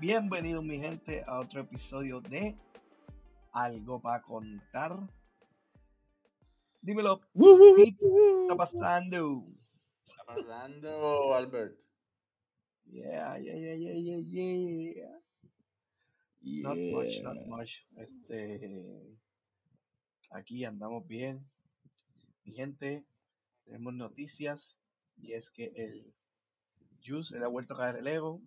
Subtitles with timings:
[0.00, 2.56] Bienvenidos mi gente a otro episodio de
[3.52, 4.98] Algo para contar.
[6.82, 7.94] Dímelo, ¿qué
[8.42, 9.44] está pasando?
[10.04, 11.80] ¿Qué está pasando, Albert?
[12.86, 15.24] Yeah, yeah, yeah, yeah, yeah, yeah.
[16.62, 17.86] Not much, not much.
[17.96, 19.16] Este,
[20.30, 21.48] aquí andamos bien.
[22.44, 23.06] Mi gente,
[23.64, 24.76] tenemos noticias
[25.16, 26.12] y es que el
[27.06, 28.42] Juice le ha vuelto a caer el ego.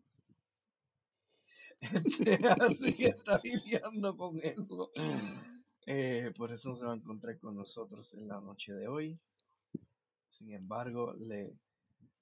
[2.61, 4.91] Así que está lidiando con eso.
[5.85, 9.19] Eh, por eso se va a encontrar con nosotros en la noche de hoy.
[10.29, 11.53] Sin embargo, le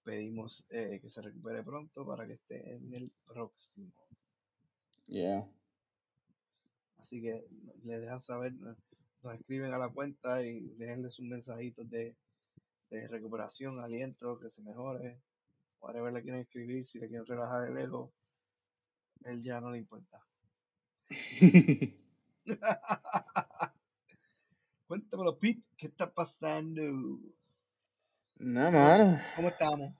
[0.03, 3.92] pedimos eh, que se recupere pronto para que esté en el próximo.
[5.08, 5.48] Yeah.
[7.00, 7.45] Así que
[7.83, 8.78] le dejan saber, nos
[9.33, 12.16] escriben a la cuenta y déjenles un mensajito de,
[12.89, 15.20] de recuperación, aliento, que se mejore.
[15.81, 18.11] Whatever le quieren escribir, si le quieren relajar el ego,
[19.26, 20.23] él ya no le importa.
[24.88, 27.20] Cuéntamelo, Pete, ¿qué está pasando?
[28.38, 29.20] Nada, mano.
[29.36, 29.94] ¿Cómo estamos?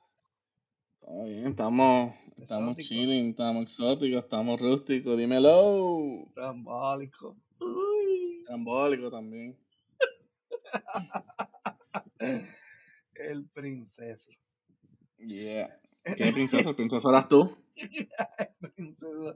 [1.02, 2.88] Está bien, estamos, estamos Exótico.
[2.88, 5.18] chilling, estamos exóticos, estamos rústicos.
[5.18, 6.28] Dímelo.
[6.34, 7.36] Trambólico.
[7.60, 9.58] Uy, Trambólico también.
[13.16, 14.30] el princeso.
[15.18, 15.80] Yeah.
[16.16, 16.70] ¿Qué princesa?
[16.70, 17.56] ¿El princesa eras tú?
[17.76, 19.36] El princeso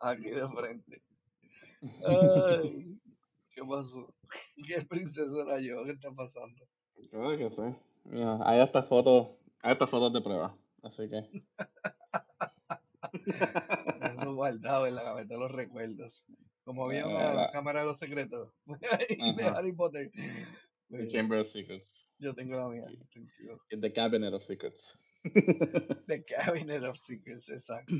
[0.00, 1.02] aquí de frente.
[2.06, 2.98] Ay,
[3.54, 4.14] ¿qué pasó?
[4.66, 5.84] ¿Qué princeso era yo?
[5.84, 6.64] ¿Qué está pasando?
[7.10, 7.62] Claro que sí.
[8.04, 10.56] Mira, hay hasta fotos, hay hasta fotos de prueba.
[10.82, 11.18] Así que.
[14.12, 16.26] Eso guardado en la cabeza de los recuerdos.
[16.64, 19.44] Como había Ah, una la- cámara de los secretos de.
[19.44, 20.10] Harry Potter.
[20.90, 22.08] The Chamber of Secrets.
[22.18, 22.84] yo tengo la mía.
[23.70, 25.00] The Cabinet of Secrets.
[26.06, 27.94] The Cabinet of Secrets, exacto.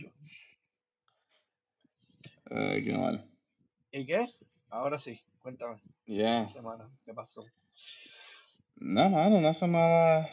[2.50, 3.28] Ay, qué mal.
[3.92, 4.26] ¿Y qué?
[4.70, 5.80] Ahora sí, cuéntame.
[6.06, 6.42] Yeah.
[6.42, 7.44] Esta semana, ¿qué pasó?
[8.76, 10.28] No, mano, una semana.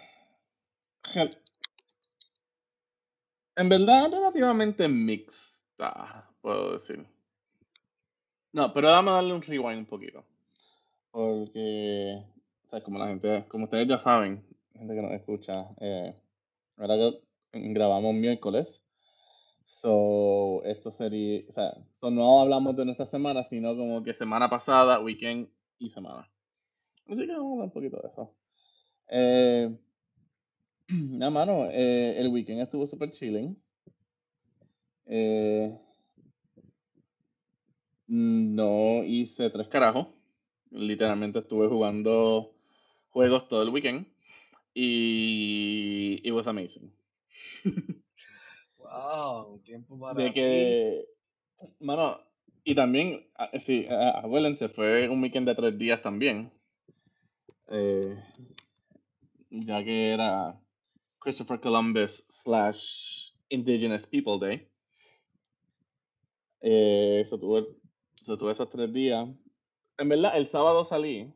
[3.56, 7.06] En verdad, relativamente mixta, puedo decir.
[8.52, 10.24] No, pero dame darle un rewind un poquito.
[11.12, 12.24] Porque,
[12.64, 16.14] o sea, como la gente, como ustedes ya saben, gente que nos escucha, eh,
[16.78, 17.20] ahora que
[17.52, 18.86] grabamos miércoles.
[19.66, 24.50] So, esto sería, o sea, so no hablamos de nuestra semana, sino como que semana
[24.50, 25.50] pasada, weekend
[25.80, 26.30] y semana.
[27.08, 28.36] Así que vamos a hablar un poquito de eso.
[29.10, 29.78] Eh,
[31.10, 33.58] nada, mano, eh, el weekend estuvo super chilling.
[35.08, 35.78] Eh,
[38.08, 40.08] no hice tres carajos.
[40.72, 42.54] Literalmente estuve jugando
[43.10, 44.08] juegos todo el weekend.
[44.76, 46.92] Y it was amazing.
[48.78, 50.34] Wow, tiempo para De ti.
[50.34, 51.06] que,
[51.80, 52.20] mano,
[52.64, 56.52] y también, ah, sí, ah, acuérdense, fue un weekend de tres días también.
[57.70, 58.16] Eh,
[59.50, 60.60] ya que era
[61.20, 64.68] Christopher Columbus slash Indigenous People Day.
[66.62, 67.66] Eh, eso tuve,
[68.22, 69.28] eso tuve esos tres días.
[69.98, 71.32] En verdad, el sábado salí,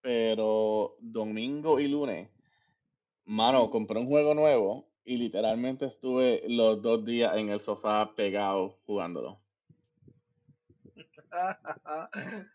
[0.00, 2.30] pero domingo y lunes,
[3.28, 8.78] mano, compré un juego nuevo y literalmente estuve los dos días en el sofá pegado
[8.86, 9.38] jugándolo.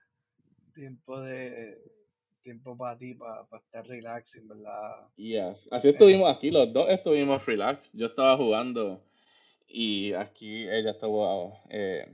[0.73, 1.79] tiempo de
[2.41, 5.07] tiempo para ti, para estar relaxing, ¿verdad?
[5.15, 5.69] Yes.
[5.71, 7.93] Así estuvimos aquí, los dos estuvimos relax.
[7.93, 9.01] Yo estaba jugando
[9.67, 12.11] y aquí ella estaba, eh,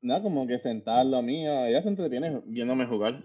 [0.00, 1.52] nada, como que sentada al lado mío.
[1.66, 3.20] Ella se entretiene viéndome jugar.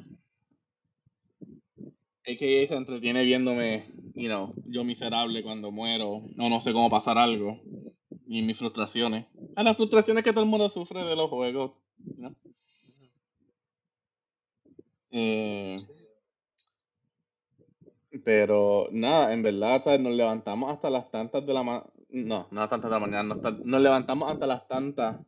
[2.31, 3.85] AKA se entretiene viéndome,
[4.15, 7.59] you know, yo miserable cuando muero, o no sé cómo pasar algo,
[8.27, 9.25] y mis frustraciones.
[9.55, 11.71] A las frustraciones que todo el mundo sufre de los juegos,
[12.17, 12.35] ¿no?
[15.11, 15.77] Eh,
[18.23, 19.99] pero nada, en verdad, ¿sabes?
[19.99, 21.87] Nos levantamos hasta las tantas de la mañana.
[22.09, 23.35] No, no a tantas de la mañana.
[23.35, 25.19] no Nos levantamos hasta las tantas.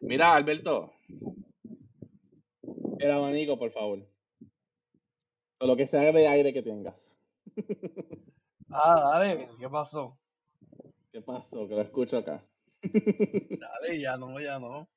[0.00, 0.92] Mira, Alberto.
[2.98, 4.13] El abanico, por favor.
[5.58, 7.18] O lo que sea de aire que tengas.
[8.70, 10.18] Ah, dale, ¿qué pasó?
[11.12, 11.68] ¿Qué pasó?
[11.68, 12.42] Que lo escucho acá.
[12.82, 14.88] Dale, ya no, ya no.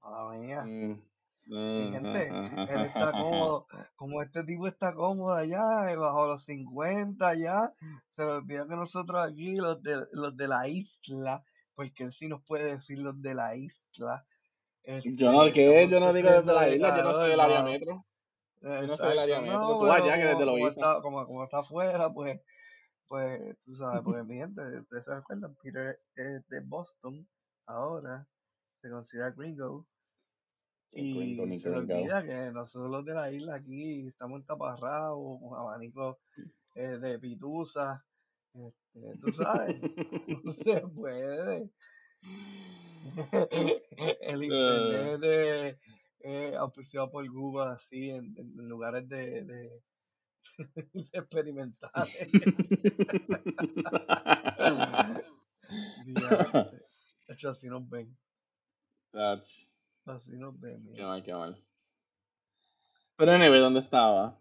[0.00, 0.62] A la mía.
[0.62, 1.02] Mm,
[1.46, 3.66] Mi ah, gente, ah, ah, él está cómodo,
[3.96, 7.72] como este tipo está cómodo allá, eh, bajo los 50 ya,
[8.12, 11.44] se le olvida que nosotros aquí, los de, los de la isla,
[11.74, 14.24] porque él sí nos puede decir los de la isla,
[14.84, 15.88] Yo no, este, ¿qué?
[15.88, 18.04] Yo no digo desde la isla, yo no soy del área metro.
[18.66, 19.58] Yo no metro.
[19.58, 22.40] no, Tú allá que como, desde lo como está, como, como está afuera, pues,
[23.08, 27.26] pues, tú sabes, pues mi gente, ustedes se acuerdan, Peter es de Boston,
[27.66, 28.26] ahora
[28.82, 29.86] se considera gringo.
[30.92, 36.16] Y se olvida que nosotros los de la isla aquí estamos entaparrados con abanicos
[36.74, 38.02] eh, de pitusa.
[38.54, 39.76] Este, tú sabes,
[40.44, 41.70] no se puede.
[44.20, 45.78] El internet de,
[46.28, 49.80] eh, auspiciado por Google así en, lugares de, de,
[51.12, 52.28] experimentales.
[57.28, 58.16] De hecho, así nos ven.
[59.12, 60.92] Así nos ven.
[60.94, 61.64] Qué mal, qué mal.
[63.16, 64.36] Pero anyway, ¿dónde estaba?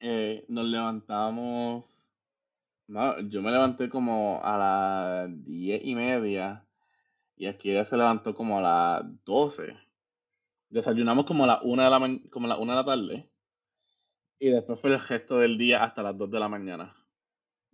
[0.00, 2.12] Eh, nos levantamos.
[2.88, 6.66] No, yo me levanté como a las diez y media.
[7.36, 9.76] Y aquí ya se levantó como a las doce.
[10.70, 13.30] Desayunamos como a la una de la, como la, una de la tarde.
[14.38, 16.96] Y después fue el gesto del día hasta las 2 de la mañana.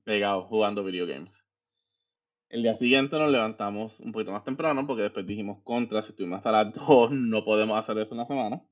[0.03, 1.47] Pegados jugando video games.
[2.49, 6.39] El día siguiente nos levantamos un poquito más temprano porque después dijimos contra, si estuvimos
[6.39, 8.63] hasta las 2 no podemos hacer eso una semana.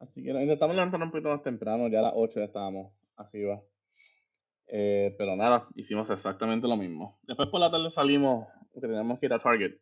[0.00, 3.62] Así que intentamos levantarnos un poquito más temprano, ya a las 8 ya estábamos arriba.
[4.66, 7.18] Eh, pero nada, hicimos exactamente lo mismo.
[7.22, 8.46] Después por la tarde salimos,
[8.80, 9.78] teníamos que ir a Target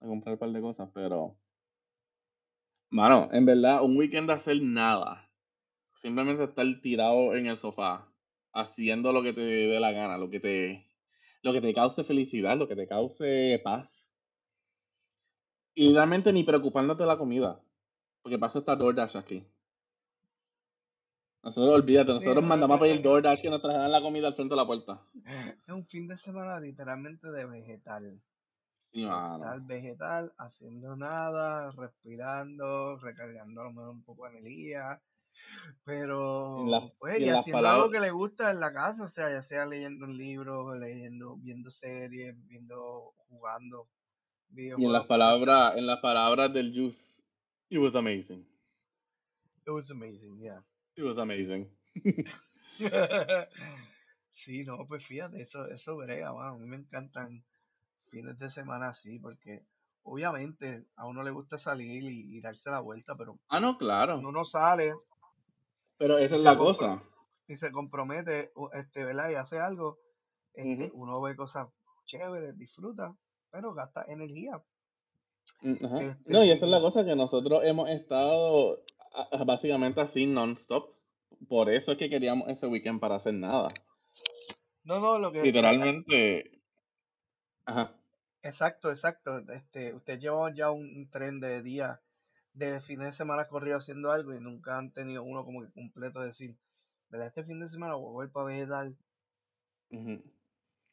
[0.00, 1.36] a comprar un par de cosas, pero
[2.96, 5.28] Mano, en verdad, un weekend de hacer nada.
[5.92, 8.10] Simplemente estar tirado en el sofá,
[8.54, 10.80] haciendo lo que te dé la gana, lo que te,
[11.42, 14.16] lo que te cause felicidad, lo que te cause paz.
[15.74, 17.60] Y realmente ni preocupándote de la comida.
[18.22, 19.46] Porque paso esta DoorDash aquí.
[21.42, 24.56] Nosotros, olvídate, nosotros mandamos a pedir DoorDash que nos traigan la comida al frente de
[24.56, 25.02] la puerta.
[25.66, 28.22] Es un fin de semana literalmente de vegetal
[29.04, 35.00] vegetal, vegetal, haciendo nada, respirando, recargando a lo mejor un poco de energía,
[35.84, 39.66] pero pues, y, haciendo algo que le gusta en la casa, o sea, ya sea
[39.66, 43.88] leyendo un libro, leyendo, viendo series, viendo, jugando
[44.54, 47.22] Y en las palabras, en las palabras del Juice,
[47.68, 48.46] it was amazing.
[49.66, 50.62] It was amazing, yeah.
[50.96, 51.68] It was amazing.
[54.30, 57.44] sí, no, pues fíjate, eso, eso brega, a mí me encantan
[58.16, 59.62] fines de semana así, porque
[60.02, 64.18] obviamente a uno le gusta salir y, darse la vuelta, pero ah, no, claro.
[64.18, 64.94] uno sale.
[65.98, 67.02] Pero esa es la cosa.
[67.46, 69.30] Y se compromete, este, ¿verdad?
[69.30, 69.98] Y hace algo,
[70.54, 71.68] este, uno ve cosas
[72.06, 73.14] chéveres, disfruta,
[73.50, 74.62] pero gasta energía.
[75.60, 78.82] Mm, este, no, y esa es la cosa que nosotros hemos estado
[79.44, 80.94] básicamente así non-stop.
[81.48, 83.68] Por eso es que queríamos ese weekend para hacer nada.
[84.84, 85.42] No, no, lo que.
[85.42, 86.62] Literalmente.
[87.66, 87.92] Ajá.
[88.46, 89.38] Exacto, exacto.
[89.50, 91.98] Este, ustedes llevan ya un, tren de días,
[92.52, 96.20] de fines de semana corrido haciendo algo y nunca han tenido uno como que completo
[96.20, 96.56] de decir,
[97.08, 97.26] ¿verdad?
[97.26, 98.96] Este fin de semana voy a volver para vegetal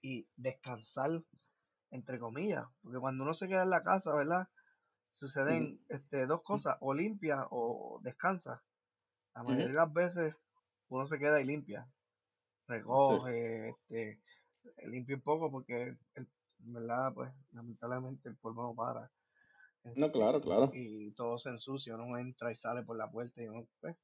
[0.01, 1.21] y descansar,
[1.91, 4.47] entre comillas, porque cuando uno se queda en la casa, ¿verdad?
[5.11, 8.63] Suceden este, dos cosas, o limpia o descansa.
[9.35, 10.35] La mayoría de las veces
[10.89, 11.87] uno se queda y limpia,
[12.67, 14.19] recoge, este,
[14.87, 16.27] limpia un poco porque el
[16.65, 17.13] ¿verdad?
[17.13, 19.11] Pues lamentablemente el polvo no para.
[19.95, 20.71] no, claro, este, claro.
[20.73, 23.95] Y, todo se ensucia, uno entra y sale por la puerta y uno, pues,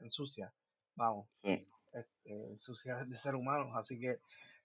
[0.00, 0.52] ensucia.
[0.94, 1.28] Vamos.
[1.32, 1.66] Sí.
[1.92, 4.18] Este, ensucia de ser humano, así que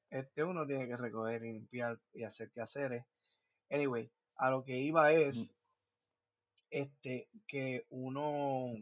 [0.09, 3.05] este uno tiene que recoger y limpiar y hacer quehaceres.
[3.69, 5.53] Anyway, a lo que iba es
[6.71, 8.73] este que uno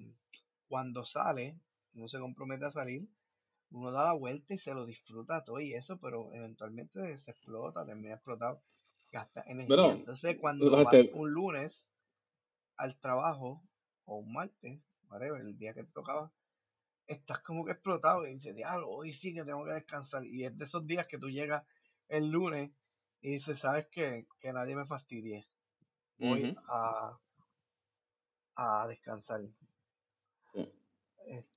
[0.68, 1.60] cuando sale,
[1.94, 3.08] uno se compromete a salir,
[3.72, 7.86] uno da la vuelta y se lo disfruta todo y eso, pero eventualmente se explota,
[7.86, 8.64] termina explotado,
[9.12, 9.94] gasta energía.
[9.94, 11.90] Entonces, cuando vas un lunes
[12.78, 13.64] al trabajo
[14.06, 16.32] o un martes, whatever, el día que te tocaba,
[17.08, 20.26] estás como que explotado y dices, diablo, hoy sí que tengo que descansar.
[20.26, 21.66] Y es de esos días que tú llegas
[22.08, 22.72] el lunes
[23.22, 24.28] y dices, ¿sabes qué?
[24.40, 25.48] Que nadie me fastidie.
[26.20, 27.18] Voy a,
[28.56, 29.42] a descansar.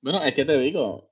[0.03, 1.11] bueno, es que te digo,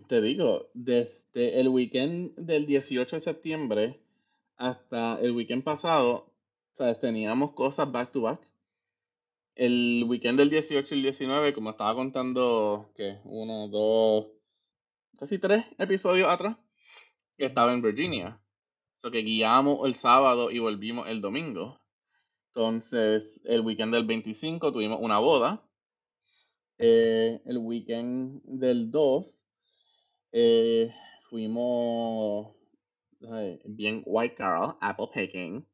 [0.00, 4.00] te digo, desde el weekend del 18 de septiembre
[4.56, 6.32] hasta el weekend pasado,
[6.74, 6.98] ¿sabes?
[6.98, 8.40] teníamos cosas back to back.
[9.54, 14.26] El weekend del 18 y el 19, como estaba contando, que uno, dos,
[15.18, 16.56] casi tres episodios atrás,
[17.38, 18.38] estaba en Virginia.
[18.96, 21.80] So que guiamos el sábado y volvimos el domingo.
[22.48, 25.62] Entonces, el weekend del 25 tuvimos una boda.
[26.78, 29.45] Eh, el weekend del 2
[30.32, 30.94] eh,
[31.28, 32.54] fuimos
[33.64, 35.66] bien white girl, apple picking.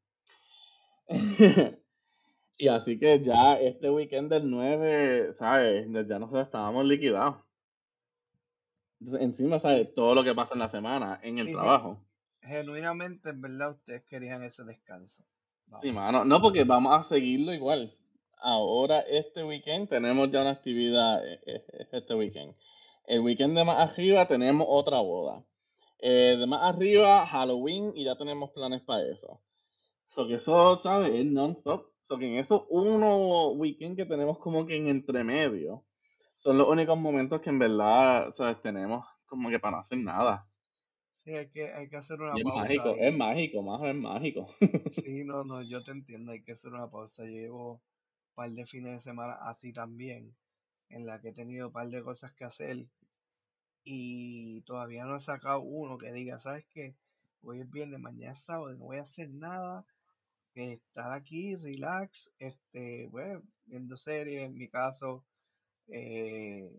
[2.59, 5.87] y así que ya este weekend del 9, ¿sabes?
[6.07, 7.37] Ya nosotros estábamos liquidados.
[9.01, 9.93] Entonces, encima, ¿sabes?
[9.95, 11.99] Todo lo que pasa en la semana, en el trabajo.
[12.41, 15.25] Genuinamente, en verdad, ustedes querían ese descanso.
[15.81, 16.25] Sí, mano.
[16.25, 17.97] No, porque vamos a seguirlo igual.
[18.39, 22.55] Ahora, este weekend, tenemos ya una actividad eh, eh, este weekend.
[23.05, 25.45] El weekend de más arriba tenemos otra boda.
[25.99, 29.41] Eh, de más arriba, Halloween, y ya tenemos planes para eso.
[30.09, 31.15] So que eso, ¿sabes?
[31.15, 31.87] Es non-stop.
[32.03, 35.85] So que en esos uno weekend que tenemos como que en entremedio,
[36.37, 38.61] son los únicos momentos que en verdad, ¿sabes?
[38.61, 40.47] Tenemos como que para no hacer nada.
[41.25, 42.63] Sí, hay que, hay que hacer una es pausa.
[42.63, 43.07] Mágico, ahí.
[43.07, 44.49] es mágico, más es mágico.
[44.93, 47.23] Sí, no, no, yo te entiendo, hay que hacer una pausa.
[47.23, 47.81] Llevo un
[48.35, 50.35] par de fines de semana así también,
[50.93, 52.87] en la que he tenido un par de cosas que hacer
[53.85, 56.95] y todavía no he sacado uno que diga, ¿sabes qué?
[57.43, 59.85] Hoy es viernes, mañana es sábado, no voy a hacer nada,
[60.55, 65.25] que estar aquí, relax, este, bueno, viendo series, en mi caso,
[65.89, 66.71] eh,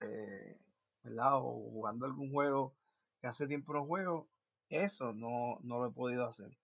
[0.00, 0.58] eh,
[1.02, 1.38] ¿verdad?
[1.38, 2.74] O jugando algún juego
[3.20, 4.28] que hace tiempo no juego,
[4.68, 6.56] eso no, no lo he podido hacer.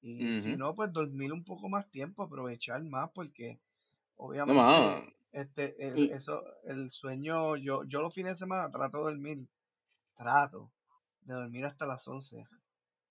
[0.00, 3.58] Y si no, pues dormir un poco más tiempo, aprovechar más, porque
[4.16, 5.17] obviamente.
[5.32, 9.48] Este, el, eso, el sueño, yo, yo los fines de semana trato de dormir,
[10.16, 10.72] trato
[11.22, 12.46] de dormir hasta las 11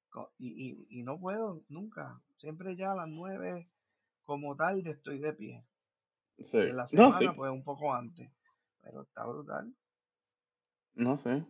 [0.10, 3.70] co- y, y, y no puedo nunca, siempre ya a las 9
[4.26, 5.66] como tarde estoy de pie.
[6.40, 6.60] Sí.
[6.68, 7.36] En la No, semana, sí.
[7.36, 8.30] pues un poco antes,
[8.82, 9.74] pero está brutal.
[10.96, 11.46] No sé.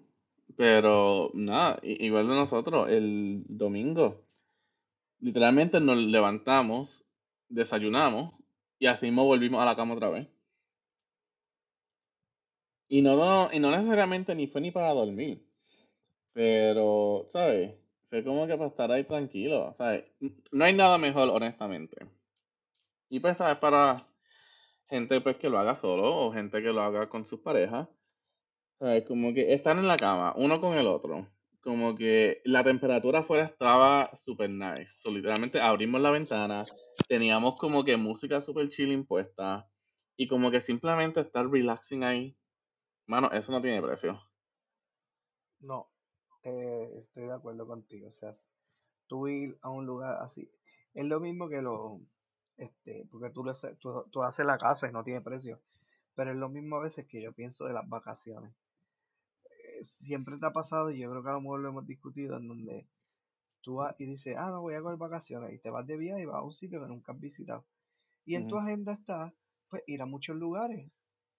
[0.56, 4.26] Pero nada, igual de nosotros, el domingo,
[5.20, 7.06] literalmente nos levantamos,
[7.50, 8.34] desayunamos
[8.80, 10.28] y así mismo volvimos a la cama otra vez.
[12.88, 15.46] Y no, no, y no necesariamente ni fue ni para dormir.
[16.34, 17.76] Pero, ¿sabes?
[18.10, 20.06] Fue como que para estar ahí tranquilo, ¿sabes?
[20.52, 21.98] No hay nada mejor, honestamente.
[23.10, 23.58] Y pues, ¿sabes?
[23.58, 24.08] Para
[24.90, 27.88] gente pues que lo haga solo o gente que lo haga con sus parejas.
[28.80, 29.04] ¿Sabes?
[29.06, 31.28] Como que están en la cama, uno con el otro.
[31.62, 34.88] Como que la temperatura afuera estaba super nice.
[34.94, 36.64] So, literalmente abrimos la ventana,
[37.10, 39.68] teníamos como que música super chill impuesta.
[40.16, 42.37] Y como que simplemente estar relaxing ahí.
[43.08, 44.22] Mano, eso no tiene precio.
[45.60, 45.90] No,
[46.42, 48.08] te- estoy de acuerdo contigo.
[48.08, 48.34] O sea,
[49.08, 50.52] tú ir a un lugar así,
[50.94, 52.02] es lo mismo que lo,
[52.58, 55.62] este, porque tú, lo haces- tú, tú haces la casa y no tiene precio,
[56.16, 58.56] pero es lo mismo a veces que yo pienso de las vacaciones.
[59.46, 62.38] Eh, siempre te ha pasado, y yo creo que a lo mejor lo hemos discutido,
[62.38, 62.88] en donde
[63.62, 66.24] tú vas y dices, ah, no, voy a coger vacaciones, y te vas de viaje
[66.24, 67.66] y vas a un sitio que nunca has visitado.
[68.26, 69.34] Y en tu agenda está,
[69.70, 70.92] pues, ir a muchos lugares,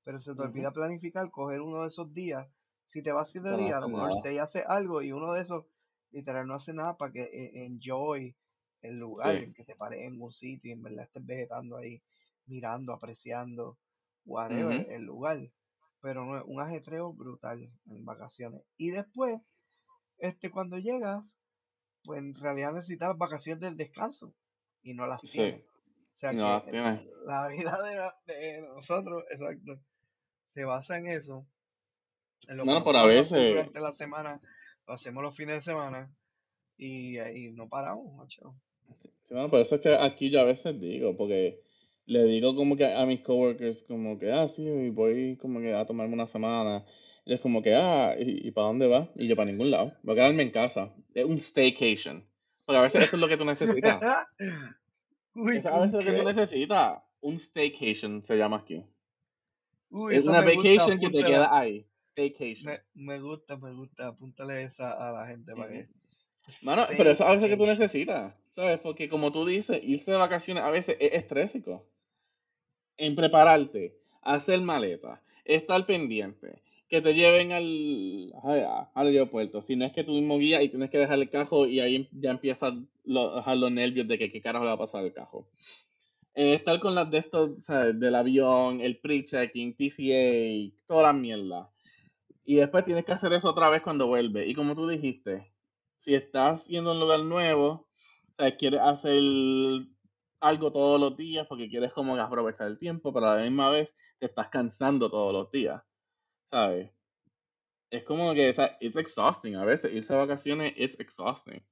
[0.05, 2.49] pero se te olvida planificar, coger uno de esos días.
[2.85, 5.67] Si te vas siete días, a lo mejor seis hace algo y uno de esos,
[6.11, 8.37] literal, no hace nada para que eh, enjoy
[8.83, 9.43] el lugar, Sí.
[9.43, 12.03] en que te pares en un sitio y en verdad estés vegetando ahí,
[12.47, 13.79] mirando, apreciando,
[14.25, 15.39] whatever, Ujú, el lugar.
[16.01, 18.63] Pero no es un ajetreo brutal en vacaciones.
[18.77, 19.41] Y después,
[20.19, 21.37] este, cuando llegas,
[22.05, 24.35] pues en realidad necesitas vacaciones del descanso
[24.83, 25.29] y no las Sí.
[25.29, 25.65] tienes.
[26.19, 27.79] Sea No que la vida
[28.27, 29.79] de, de nosotros, exacto,
[30.53, 31.47] se basa en eso,
[32.49, 34.41] en lo no por a veces, durante la semana,
[34.89, 36.13] lo hacemos los fines de semana
[36.77, 38.57] y, y no paramos, macho.
[38.99, 41.63] sí, bueno, por eso es que aquí yo a veces digo, porque
[42.07, 45.87] le digo como que a mis coworkers, como que, ah, sí, voy como que a
[45.87, 46.85] tomarme una semana.
[47.27, 49.09] Y es como que, ah, ¿y, y para dónde vas?
[49.15, 49.93] Y yo, para ningún lado.
[50.03, 50.95] Voy a quedarme en casa.
[51.13, 52.27] Es un staycation.
[52.65, 54.01] Porque a veces eso es lo que tú necesitas.
[55.39, 57.03] Uy, Eso a veces ¿un es lo que tú necesitas.
[57.21, 58.85] Un staycation se llama aquí.
[59.91, 61.87] Uy, Es una gusta, vacation que te queda ahí.
[62.11, 62.73] Staycation.
[62.73, 65.89] Me, me gusta, me gusta, apúntale esa a la gente para que...
[66.63, 68.81] Mano, pero eso a veces que tú necesitas, ¿sabes?
[68.81, 71.87] Porque como tú dices, irse de vacaciones a veces es estrésico.
[72.97, 78.33] En prepararte, hacer maletas, estar pendiente, que te lleven al,
[78.95, 79.63] al aeropuerto.
[79.63, 82.09] Si no es que tú mismo guías y tienes que dejar el cajo y ahí
[82.13, 85.13] ya empiezan lo- ajá, los nervios de que qué carajo le va a pasar al
[85.13, 85.49] cajo.
[86.35, 87.99] Eh, estar con las de estos, ¿sabes?
[87.99, 91.71] Del avión, el pre-checking, TCA, toda la mierda.
[92.45, 94.47] Y después tienes que hacer eso otra vez cuando vuelve.
[94.47, 95.53] Y como tú dijiste,
[95.97, 97.89] si estás yendo un lugar nuevo,
[98.33, 99.23] sea, quieres hacer
[100.41, 103.97] algo todos los días porque quieres como aprovechar el tiempo, pero a la misma vez
[104.19, 105.83] te estás cansando todos los días,
[106.51, 106.91] ¿sabes?
[107.91, 109.93] Es como que, it's exhausting a veces.
[109.93, 111.63] Irse de vacaciones es exhausting.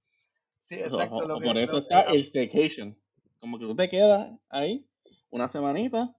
[0.65, 1.63] Sí, So, exacto, lo por que...
[1.63, 2.99] eso está el staycation.
[3.39, 4.89] Como que tú te quedas ahí
[5.31, 6.17] una semanita,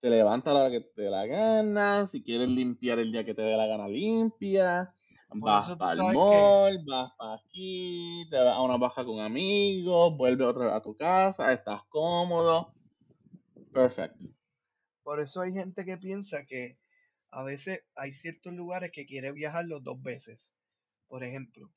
[0.00, 3.34] te levantas la hora que te dé la gana, si quieres limpiar el día que
[3.34, 4.92] te dé la gana, limpia,
[5.28, 6.14] vas para el que...
[6.14, 10.82] mall, vas para aquí, te vas a una baja con amigos, vuelves otra vez a
[10.82, 12.74] tu casa, estás cómodo.
[13.72, 14.22] Perfect.
[15.02, 16.78] Por eso hay gente que piensa que
[17.36, 20.54] a veces hay ciertos lugares que quiere viajarlos dos veces.
[21.06, 21.70] Por ejemplo,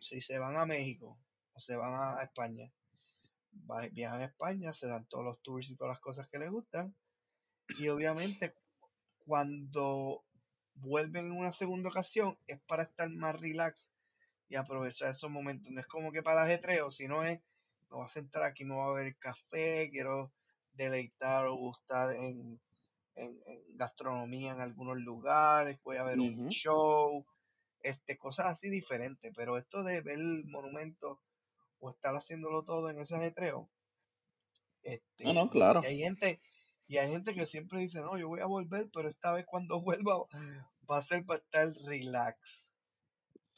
[0.00, 1.18] si se van a México
[1.52, 2.72] o se van a España,
[3.92, 6.96] viajan a España, se dan todos los tours y todas las cosas que les gustan.
[7.78, 8.54] Y obviamente
[9.18, 10.24] cuando
[10.76, 13.90] vuelven en una segunda ocasión es para estar más relax
[14.48, 15.70] y aprovechar esos momentos.
[15.72, 17.38] No es como que para el ajetreo, sino es,
[17.90, 20.32] me voy a sentar aquí, me voy a beber café, quiero
[20.72, 22.58] deleitar o gustar en,
[23.74, 27.26] gastronomía en algunos lugares, voy a ver un show,
[27.80, 29.32] este, cosas así diferentes.
[29.34, 31.20] Pero esto de ver el monumento
[31.78, 33.70] o estar haciéndolo todo en ese ajetreo,
[34.86, 35.82] este, no, no, claro.
[35.82, 36.40] Y hay gente,
[36.86, 39.80] y hay gente que siempre dice, no, yo voy a volver, pero esta vez cuando
[39.82, 40.24] vuelva
[40.88, 42.68] va a ser para estar relax.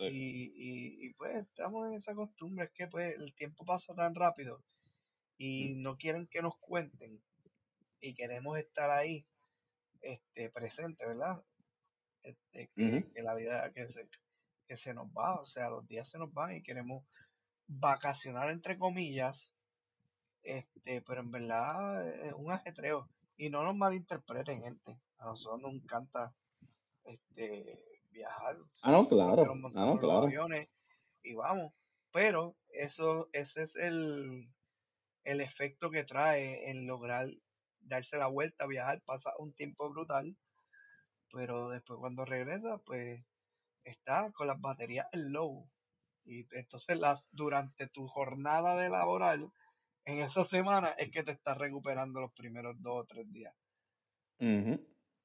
[0.01, 4.63] Y, y, pues estamos en esa costumbre, es que pues el tiempo pasa tan rápido
[5.37, 7.21] y no quieren que nos cuenten
[8.01, 9.27] y queremos estar ahí
[10.01, 11.43] este presente, ¿verdad?
[12.23, 14.09] Este, que, la vida que se,
[14.67, 17.05] que se nos va, o sea, los días se nos van y queremos
[17.67, 19.53] vacacionar entre comillas,
[20.43, 25.75] este, pero en verdad es un ajetreo y no nos malinterpreten gente, a nosotros nos
[25.75, 26.35] encanta
[27.05, 28.57] este viajar.
[28.83, 29.43] Ah, no, claro.
[29.75, 30.27] Ah, no, claro.
[30.27, 30.69] Aviones
[31.23, 31.73] y vamos.
[32.13, 34.49] Pero eso, ese es el,
[35.25, 37.29] el efecto que trae en lograr
[37.89, 40.37] darse la vuelta, viajar, pasa un tiempo brutal.
[41.33, 43.23] Pero después cuando regresa, pues
[43.85, 45.69] está con las baterías en low.
[46.25, 49.51] Y entonces las durante tu jornada de laboral,
[50.05, 53.55] en esa semana es que te estás recuperando los primeros dos o tres días.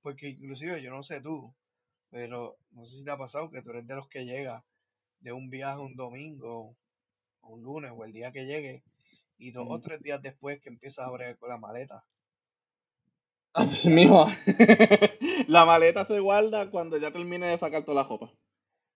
[0.02, 1.54] Porque inclusive yo no sé tú,
[2.10, 4.64] pero no sé si te ha pasado que tú eres de los que llega
[5.20, 6.76] de un viaje un domingo,
[7.42, 8.84] o un lunes, o el día que llegue,
[9.38, 12.06] y dos o tres días después que empiezas a abrir con la maleta.
[13.56, 14.26] Ah, pues, mijo,
[15.48, 18.34] la maleta se guarda cuando ya termine de sacar toda la ropa.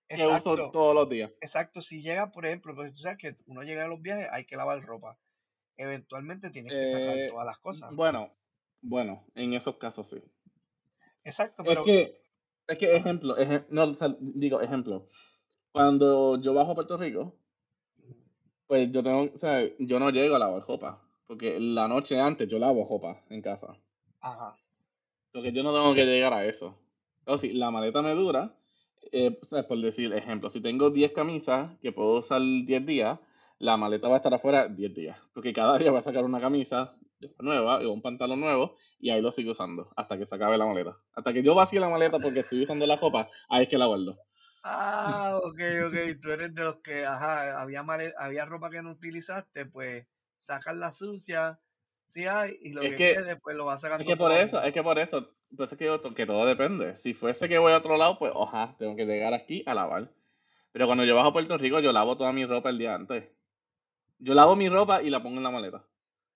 [0.10, 1.32] Que uso todos los días.
[1.42, 4.46] Exacto, si llega, por ejemplo, porque tú sabes que uno llega a los viajes, hay
[4.46, 5.20] que lavar ropa.
[5.78, 7.94] Eventualmente tienes que sacar eh, todas las cosas.
[7.94, 8.34] Bueno,
[8.82, 10.24] bueno, en esos casos sí.
[11.24, 11.82] Exacto, pero.
[11.82, 12.28] Es que
[12.68, 13.36] es que ejemplo,
[13.70, 15.08] no, digo ejemplo.
[15.72, 17.38] Cuando yo bajo a Puerto Rico,
[18.66, 22.48] pues yo tengo, o sea, yo no llego a lavar jopa, porque la noche antes
[22.50, 23.80] yo lavo jopa en casa.
[24.22, 24.56] Ajá.
[25.32, 26.78] Porque yo no tengo que llegar a eso.
[27.26, 28.56] O si la maleta me dura,
[29.12, 33.20] eh, por decir ejemplo, si tengo 10 camisas que puedo usar 10 días,
[33.60, 35.22] la maleta va a estar afuera 10 días.
[35.34, 36.96] Porque cada día voy a sacar una camisa
[37.40, 40.66] nueva o un pantalón nuevo y ahí lo sigo usando hasta que se acabe la
[40.66, 40.98] maleta.
[41.14, 43.88] Hasta que yo vacíe la maleta porque estoy usando la copa, ahí es que la
[43.88, 44.18] guardo.
[44.64, 46.22] Ah, ok, ok.
[46.22, 47.86] Tú eres de los que, ajá, había,
[48.18, 51.60] había ropa que no utilizaste, pues sacas la sucia,
[52.18, 54.04] y lo que, quede, pues lo sacando.
[54.04, 56.96] Es que por eso, es que por eso, entonces que, que todo depende.
[56.96, 60.10] Si fuese que voy a otro lado, pues, ojalá, tengo que llegar aquí a lavar.
[60.72, 63.30] Pero cuando yo bajo a Puerto Rico, yo lavo toda mi ropa el día antes.
[64.20, 65.86] Yo lavo mi ropa y la pongo en la maleta.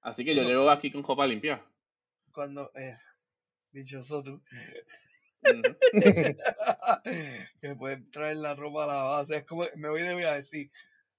[0.02, 1.64] Así que yo llego aquí con ropa limpia.
[2.32, 2.98] Cuando, eh,
[3.72, 4.42] dichoso tú.
[7.62, 9.38] que puedes traer la ropa a la base.
[9.38, 10.72] Es como, me voy de viaje, sí,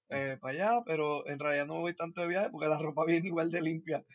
[0.09, 3.05] eh, para allá, pero en realidad no me voy tanto de viaje porque la ropa
[3.05, 4.05] viene igual de limpia.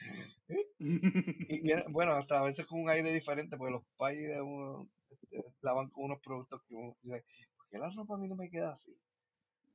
[0.81, 5.91] Y bueno, hasta a veces con un aire diferente, porque los países uno este, lavan
[5.91, 7.25] con unos productos que uno dice,
[7.57, 8.97] ¿por qué la ropa a mí no me queda así?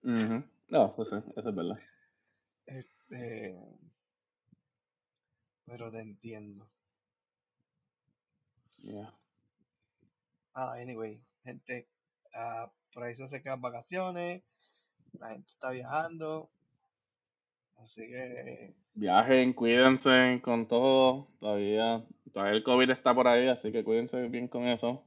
[0.02, 1.78] No, eso sí, eso es verdad.
[2.66, 3.60] Este,
[5.66, 6.70] pero te entiendo.
[8.78, 9.14] Yeah.
[10.54, 11.88] Ah, anyway, gente,
[12.36, 14.44] uh, por ahí se acercan vacaciones,
[15.20, 16.50] la gente está viajando,
[17.78, 18.74] así que...
[18.96, 24.48] Viajen, cuídense con todo, todavía, todavía el COVID está por ahí, así que cuídense bien
[24.48, 25.04] con eso.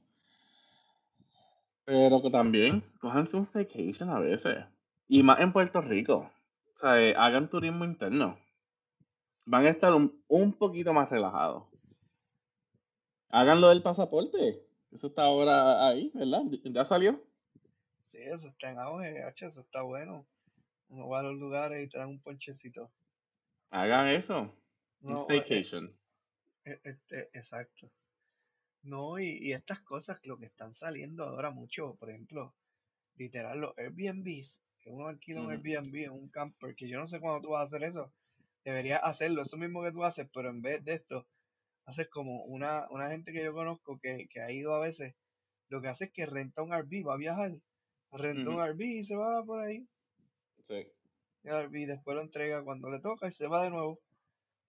[1.85, 4.65] Pero que también, cójanse un staycation a veces,
[5.09, 6.31] y más en Puerto Rico,
[6.75, 8.37] o sea, eh, hagan turismo interno
[9.47, 11.65] van a estar un, poquito más relajados.
[13.31, 14.63] Háganlo del pasaporte.
[14.93, 16.43] Eso está ahora ahí, ¿verdad?
[16.65, 17.21] ¿Ya salió?
[18.27, 20.27] Eso está en auge, eso está bueno.
[20.89, 22.91] Uno va a los lugares y te dan un ponchecito.
[23.71, 24.55] Hagan eso.
[25.01, 25.87] un staycation.
[26.65, 27.91] Eh, eh, este, exacto.
[28.83, 32.55] No, y, estas cosas, lo que están saliendo ahora mucho, por ejemplo,
[33.17, 37.19] literal, los Airbnbs, que uno alquila un Airbnb en un camper, que yo no sé
[37.19, 38.13] cuándo tú vas a hacer eso,
[38.65, 41.27] deberías hacerlo, eso mismo que tú haces, pero en vez de esto,
[41.85, 45.15] haces como una, una gente que yo conozco que, ha ido a veces,
[45.69, 47.53] lo que hace es que renta un RV, va a viajar,
[48.13, 49.87] renta un RV y se va por ahí.
[50.63, 50.87] Sí.
[51.45, 54.01] Y el RV después lo entrega cuando le toca y se va de nuevo.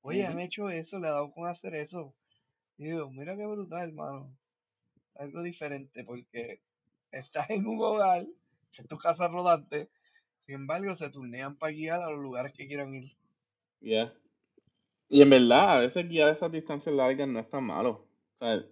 [0.02, 2.13] Oye, han hecho eso, le ha dado con hacer eso.
[2.78, 4.38] Y digo, mira qué brutal, hermano.
[5.15, 6.62] Algo diferente, porque
[7.12, 8.26] estás en un hogar,
[8.71, 9.89] que es tu casa rodante,
[10.45, 13.17] sin embargo, se turnean para guiar a los lugares que quieran ir.
[13.82, 14.13] Yeah.
[15.10, 18.08] Y en verdad, a veces guiar esas distancias largas no es tan malo.
[18.36, 18.63] O sea,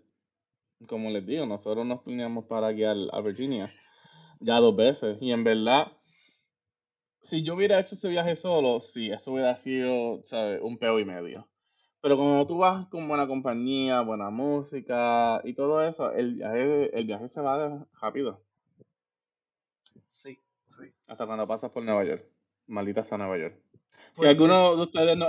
[0.87, 3.73] como les digo, nosotros nos teníamos para guiar a Virginia
[4.39, 5.17] ya dos veces.
[5.21, 5.91] Y en verdad,
[7.21, 10.59] si yo hubiera hecho ese viaje solo, sí, eso hubiera sido, ¿sabes?
[10.61, 11.47] Un peo y medio.
[12.01, 17.05] Pero como tú vas con buena compañía, buena música y todo eso, el viaje, el
[17.05, 18.43] viaje se va rápido.
[20.07, 20.93] Sí, sí.
[21.07, 22.25] Hasta cuando pasas por Nueva York.
[22.67, 23.59] Maldita sea Nueva York.
[24.13, 25.27] Si alguno de ustedes no,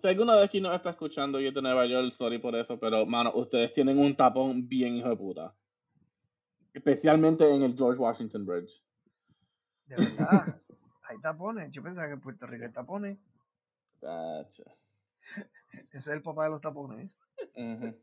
[0.00, 2.78] si alguno de aquí no está escuchando y es de Nueva York, sorry por eso,
[2.78, 5.54] pero mano, ustedes tienen un tapón bien hijo de puta.
[6.74, 8.84] Especialmente en el George Washington Bridge.
[9.86, 10.60] De verdad,
[11.04, 11.70] hay tapones.
[11.70, 13.18] Yo pensaba que en Puerto Rico hay tapones.
[14.00, 14.64] Tacho.
[15.72, 17.10] Ese es el papá de los tapones.
[17.54, 17.98] Siempre,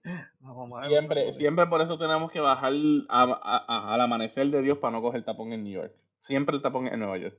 [1.22, 1.38] tapones.
[1.38, 2.74] siempre por eso tenemos que bajar
[3.10, 5.94] a- a- a- al amanecer de Dios para no coger tapón en New York.
[6.20, 7.38] Siempre el tapón en Nueva York.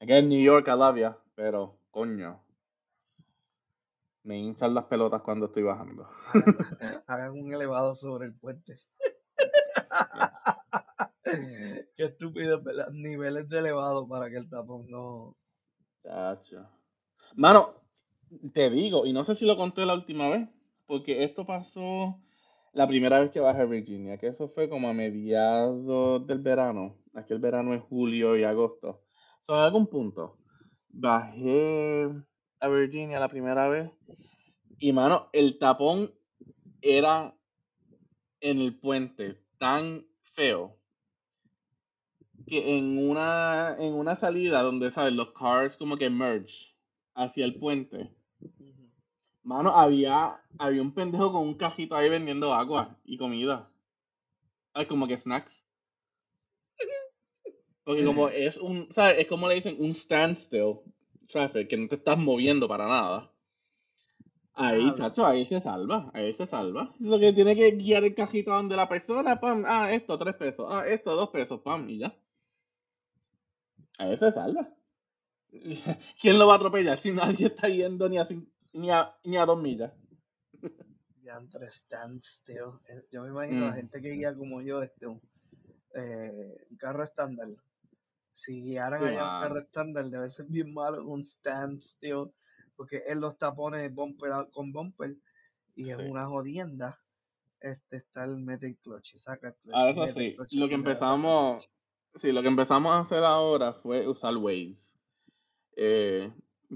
[0.00, 2.40] Aquí en New York, ya, pero coño.
[4.22, 6.08] Me hinchan las pelotas cuando estoy bajando.
[6.80, 8.76] Hagan, hagan un elevado sobre el puente.
[11.96, 12.90] Qué estúpido, ¿verdad?
[12.90, 15.36] Niveles de elevado para que el tapón no.
[16.02, 16.68] Chacho.
[17.36, 17.74] Mano,
[18.52, 20.48] te digo, y no sé si lo conté la última vez,
[20.86, 22.20] porque esto pasó
[22.72, 26.98] la primera vez que bajé a Virginia, que eso fue como a mediados del verano.
[27.14, 29.04] Aquel verano en julio y agosto.
[29.40, 30.38] So, en algún punto,
[30.88, 32.10] bajé
[32.60, 33.90] a Virginia la primera vez,
[34.78, 36.12] y mano, el tapón
[36.82, 37.34] era
[38.40, 40.76] en el puente tan feo
[42.46, 45.12] que en una, en una salida donde, ¿sabes?
[45.12, 46.74] Los cars como que merge
[47.14, 48.10] hacia el puente.
[49.42, 53.70] Mano, había, había un pendejo con un cajito ahí vendiendo agua y comida.
[54.72, 55.66] Ay, como que snacks.
[57.84, 59.18] Porque como es un, ¿sabes?
[59.20, 60.80] Es como le dicen, un standstill
[61.28, 63.33] traffic, que no te estás moviendo para nada.
[64.54, 64.94] Ahí, Claro.
[64.94, 66.92] chacho, ahí se salva, ahí se salva.
[67.00, 70.66] Lo que tiene que guiar el cajito donde la persona, pam, ah, esto, tres pesos,
[70.70, 72.14] ah, esto, dos pesos, pam, y ya.
[73.98, 74.68] Ahí se salva.
[76.20, 78.24] ¿Quién lo va a atropellar si nadie está yendo ni a,
[78.74, 79.92] ni a, ni a dos millas?
[81.24, 82.80] Ya entre standstill.
[82.88, 83.76] Eh, Yo me imagino la Mm.
[83.76, 85.20] gente que guía como yo, este, un,
[85.94, 87.48] eh, un carro estándar.
[88.30, 92.32] Si guiaran Sí, allá un carro estándar, debe ser bien malo un standstill.
[92.76, 95.16] Porque en los tapones bumper con bumper.
[95.76, 97.00] Y es una jodienda.
[97.60, 99.74] Este está el mete el clutch saca el clutch.
[99.74, 101.68] Ahora y eso sí, clutch lo que empezamos,
[102.14, 104.96] sí, lo que empezamos a hacer ahora fue usar Waze.
[105.76, 106.30] Eh,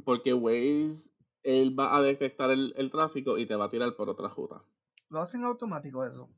[0.05, 4.09] porque Waze, él va a detectar el, el tráfico y te va a tirar por
[4.09, 4.63] otra ruta.
[5.11, 6.29] Lo hacen automático eso.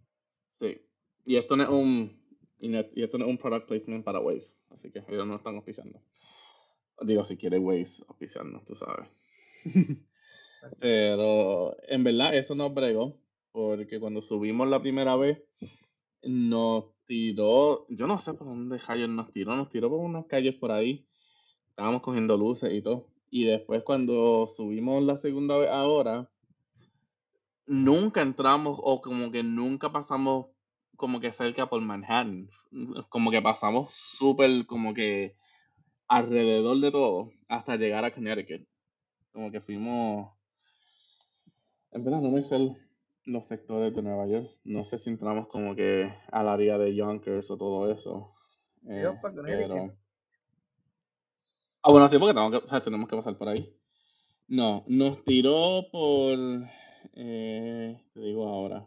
[0.48, 0.80] Sí.
[1.24, 2.20] Y esto no es un,
[2.58, 4.56] y esto no es un product placement para Waze.
[4.70, 6.00] Así que ellos no están auspiciando.
[7.02, 9.08] Digo, si quiere Waze auspiciarnos, tú sabes.
[10.80, 13.18] Pero en verdad eso nos bregó.
[13.52, 15.42] Porque cuando subimos la primera vez,
[16.22, 20.54] nos tiró, yo no sé por dónde Javier nos tiró, nos tiró por unas calles
[20.54, 21.06] por ahí.
[21.70, 23.08] Estábamos cogiendo luces y todo.
[23.30, 26.30] Y después cuando subimos la segunda vez ahora,
[27.66, 30.46] nunca entramos o como que nunca pasamos
[30.96, 32.48] como que cerca por Manhattan.
[33.08, 35.34] Como que pasamos súper como que
[36.08, 38.66] alrededor de todo hasta llegar a Connecticut.
[39.32, 40.32] Como que fuimos...
[41.92, 42.58] En verdad no me sé
[43.24, 44.50] los sectores de Nueva York.
[44.64, 48.34] No sé si entramos como que al área de Yonkers o todo eso.
[48.88, 49.68] Eh, para Connecticut.
[49.68, 49.96] pero...
[51.82, 53.74] Ah, bueno, sí, porque tenemos que, o sea, tenemos que pasar por ahí.
[54.48, 56.38] No, nos tiró por...
[57.14, 58.86] eh, te digo ahora.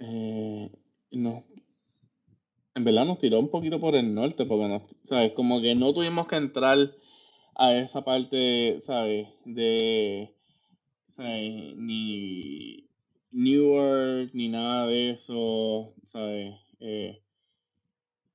[0.00, 0.70] Eh,
[1.12, 1.44] no,
[2.78, 5.32] en verdad nos tiró un poquito por el norte, porque nos, ¿sabes?
[5.32, 6.92] Como que no tuvimos que entrar
[7.56, 9.28] a esa parte, ¿sabes?
[9.44, 10.32] De,
[11.16, 11.76] ¿sabes?
[11.76, 12.88] Ni
[13.32, 16.54] Newark, ni nada de eso, ¿sabes?
[16.80, 17.20] Eh,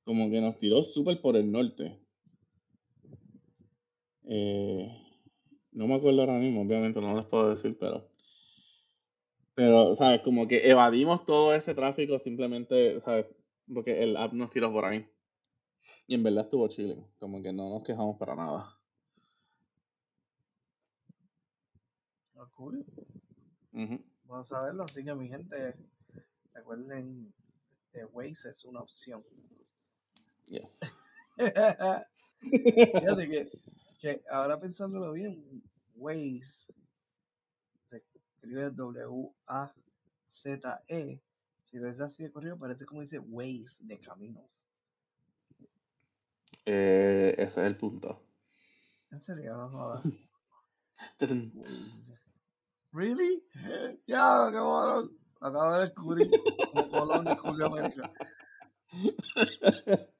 [0.03, 1.97] como que nos tiró súper por el norte.
[4.25, 4.91] Eh,
[5.71, 8.09] no me acuerdo ahora mismo, obviamente no les puedo decir, pero...
[9.55, 10.21] Pero, ¿sabes?
[10.21, 13.27] Como que evadimos todo ese tráfico simplemente, ¿sabes?
[13.71, 15.07] Porque el app nos tiró por ahí.
[16.07, 17.05] Y en verdad estuvo chilling.
[17.19, 18.77] Como que no nos quejamos para nada.
[22.35, 22.85] Ah, cool.
[23.73, 24.03] Ujú.
[24.25, 25.75] Vamos a verlo, así que mi gente,
[26.53, 27.33] recuerden,
[27.93, 29.23] este, Waze es una opción.
[30.47, 30.79] Yes.
[32.41, 33.49] Fíjate que,
[33.99, 35.63] que ahora pensándolo bien,
[35.95, 36.73] Waze
[37.83, 38.03] se
[38.35, 39.71] escribe W-A-Z-E.
[41.73, 44.63] Si ves así de corrido, parece como dice Waze de caminos.
[46.67, 48.21] Eh, ese es el punto.
[49.09, 50.03] En serio, no jodas.
[52.91, 53.43] ¿Really?
[54.05, 55.09] Ya, qué bueno.
[55.41, 56.29] Acaba de descubrir
[56.71, 58.13] como Colón descubrió América.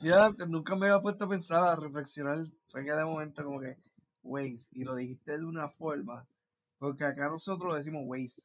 [0.00, 2.44] Ya, nunca me había puesto a pensar, a reflexionar.
[2.68, 3.78] Fue que de momento como que,
[4.22, 6.28] Waze, y lo dijiste de una forma,
[6.78, 8.42] porque acá nosotros lo decimos Waze.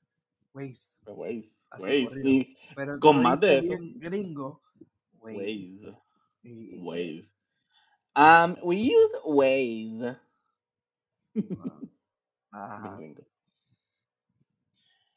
[0.59, 0.97] Waze.
[1.05, 2.57] Waze, Waze, sí.
[2.75, 3.73] Pero Con más de eso.
[3.95, 4.61] gringo.
[5.19, 5.37] Waze.
[5.37, 5.97] Waze.
[6.43, 7.35] Y- y- Waze.
[8.15, 10.17] Um, we use Waze.
[12.51, 13.23] Ajá, Gringo.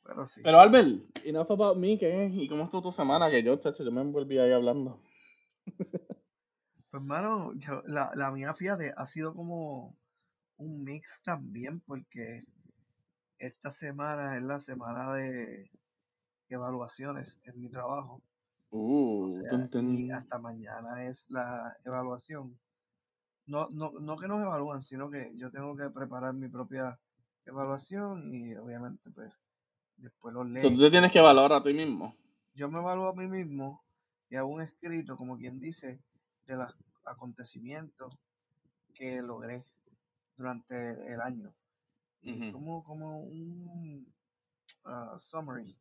[0.05, 0.41] pero sí.
[0.43, 2.29] Pero Albert, enough about me, ¿qué?
[2.33, 3.31] ¿Y cómo estuvo tu semana?
[3.31, 5.01] Que yo, chacho, yo me envolví ahí hablando.
[6.91, 9.97] Pues hermano, yo, la, la mía, fíjate, ha sido como
[10.59, 12.45] un mix también, porque
[13.43, 15.69] esta semana es la semana de
[16.49, 18.23] evaluaciones en mi trabajo.
[18.71, 22.57] Uh, O sea, y hasta mañana es la evaluación.
[23.47, 26.99] No, no, no que nos evalúan, sino que yo tengo que preparar mi propia
[27.45, 29.33] evaluación y obviamente pues
[29.97, 32.15] después los So, tú te tienes que valorar a ti mismo.
[32.55, 33.83] Yo me evalúo a mí mismo
[34.31, 36.01] y hago un escrito, como quien dice,
[36.47, 36.73] de los
[37.05, 38.17] acontecimientos
[38.95, 39.65] que logré
[40.37, 41.53] durante el año.
[42.25, 42.53] Ujú.
[42.53, 44.07] como, como un
[44.85, 45.77] ah, summary,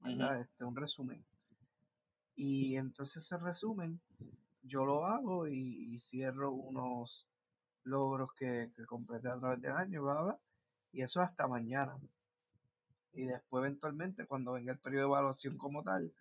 [0.00, 0.40] ¿verdad?
[0.40, 1.24] Este, un resumen.
[2.34, 4.00] Y entonces ese resumen
[4.62, 7.28] yo lo hago y, y cierro unos
[7.84, 10.40] logros que, que completé a través del año, bla, bla, bla,
[10.92, 11.96] y eso hasta mañana.
[13.12, 16.12] Y después eventualmente cuando venga el periodo de evaluación como tal,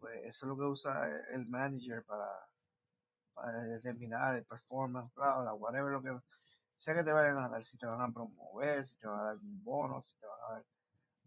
[0.00, 2.28] pues eso es lo que usa el manager para,
[3.34, 6.18] para determinar el performance, bla, bla, whatever lo que
[6.76, 9.24] sea que te vayan a dar, si te van a promover, si te van a
[9.24, 10.64] dar un bono, si te van a dar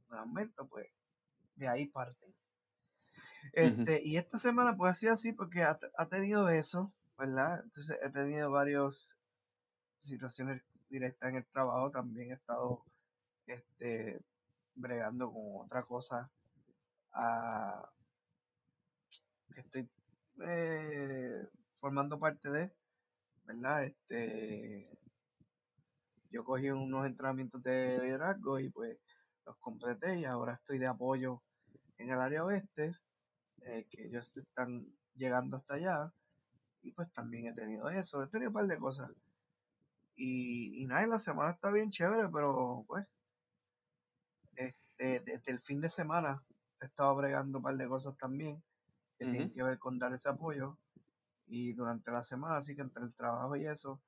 [0.09, 0.87] un aumento, pues
[1.55, 2.33] de ahí parten.
[3.53, 7.61] Este, y esta semana pues ha sido así porque ha, ha tenido eso, ¿verdad?
[7.63, 9.15] Entonces he tenido varias
[9.95, 12.83] situaciones directas en el trabajo, también he estado
[13.45, 14.21] este,
[14.75, 16.29] bregando con otra cosa
[17.13, 17.89] ah,
[19.53, 19.89] que estoy
[20.45, 21.47] eh,
[21.79, 22.71] formando parte de,
[23.45, 23.83] ¿verdad?
[23.83, 24.89] Este,
[26.29, 28.97] yo cogí unos entrenamientos de liderazgo y pues
[29.45, 31.41] los completé y ahora estoy de apoyo
[31.97, 32.95] en el área oeste,
[33.61, 36.13] eh, que ellos están llegando hasta allá
[36.81, 39.11] y pues también he tenido eso, he tenido un par de cosas.
[40.15, 43.07] Y, y nada, la semana está bien chévere, pero pues
[44.55, 46.43] este, desde el fin de semana
[46.81, 48.61] he estado bregando un par de cosas también
[49.17, 49.55] que tienen Ujú.
[49.55, 50.77] que ver con dar ese apoyo.
[51.47, 53.99] Y durante la semana, así que entre el trabajo y eso,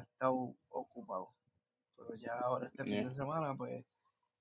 [0.00, 1.30] he estado ocupado.
[1.96, 3.84] Pero ya ahora este fin de semana, pues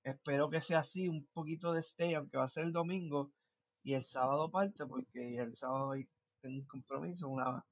[0.04, 3.32] espero que sea así, un poquito de stay, aunque va a ser el domingo
[3.84, 6.08] y el sábado parte, porque el sábado hay-
[6.42, 7.66] tengo un compromiso, una,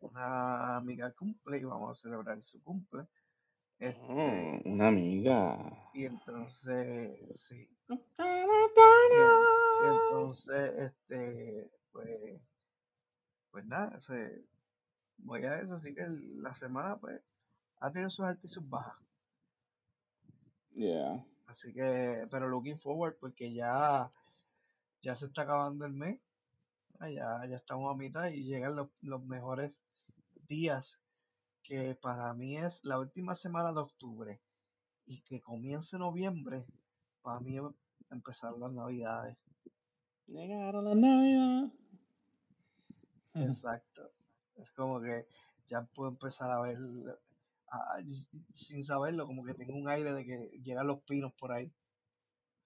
[0.00, 3.06] una amiga cumple y vamos a celebrar su cumple.
[3.78, 4.00] Este,
[4.64, 5.56] Oh, una amiga.
[5.94, 7.68] y entonces, sí.
[7.88, 12.40] Y entonces, este, pues,
[13.50, 14.44] pues nada, se-
[15.18, 17.20] voy a eso, así que el- la semana, pues,
[17.80, 18.96] ha tenido sus altas y sus bajas.
[20.72, 21.24] Yeah.
[21.46, 24.10] Así que, pero looking forward, porque ya,
[25.02, 26.20] ya se está acabando el mes,
[27.00, 29.80] ah, ya, ya estamos a mitad y llegan los, los mejores
[30.48, 31.00] días,
[31.62, 34.40] que para mí es la última semana de octubre
[35.06, 36.66] y que comience noviembre,
[37.22, 37.64] para mí es
[38.10, 39.36] empezar las navidades.
[40.26, 41.72] Llegaron las navidades.
[43.34, 44.10] Exacto.
[44.58, 45.26] Es como que
[45.68, 46.78] ya puedo empezar a ver,
[47.70, 47.98] a-
[48.54, 51.70] sin saberlo, como que tengo un aire de que llegan los pinos por ahí.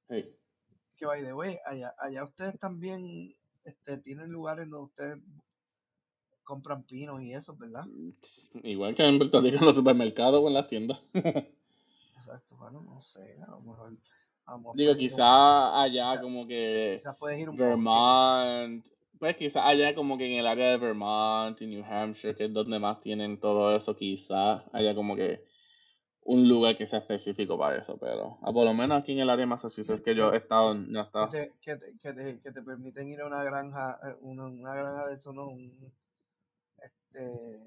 [0.09, 0.35] Hey.
[0.97, 5.19] Que by the way, allá, allá ustedes también este, tienen lugares donde ustedes
[6.45, 7.85] compran pinos y eso, ¿verdad?
[8.63, 11.03] Igual que en Puerto Rico en los supermercados o en las tiendas.
[11.15, 13.97] Exacto, bueno, no sé, a lo mejor,
[14.47, 17.57] a lo mejor Digo, un- quizá allá como que quizás puedes ir un.
[17.57, 18.87] Vermont,
[19.23, 22.53] pues quizá allá como que en el área de Vermont y New Hampshire, que es
[22.53, 25.45] donde más tienen todo eso, quizá haya como que
[26.23, 29.43] un lugar que sea específico para eso, pero por lo menos aquí en el área
[29.43, 32.51] de Massachusetts que yo he estado, no he que te, que, te, que, te, que
[32.51, 35.47] te permiten ir a una granja, eh, una, una granja de eso, ¿no?
[35.47, 35.93] Un,
[36.83, 37.61] este,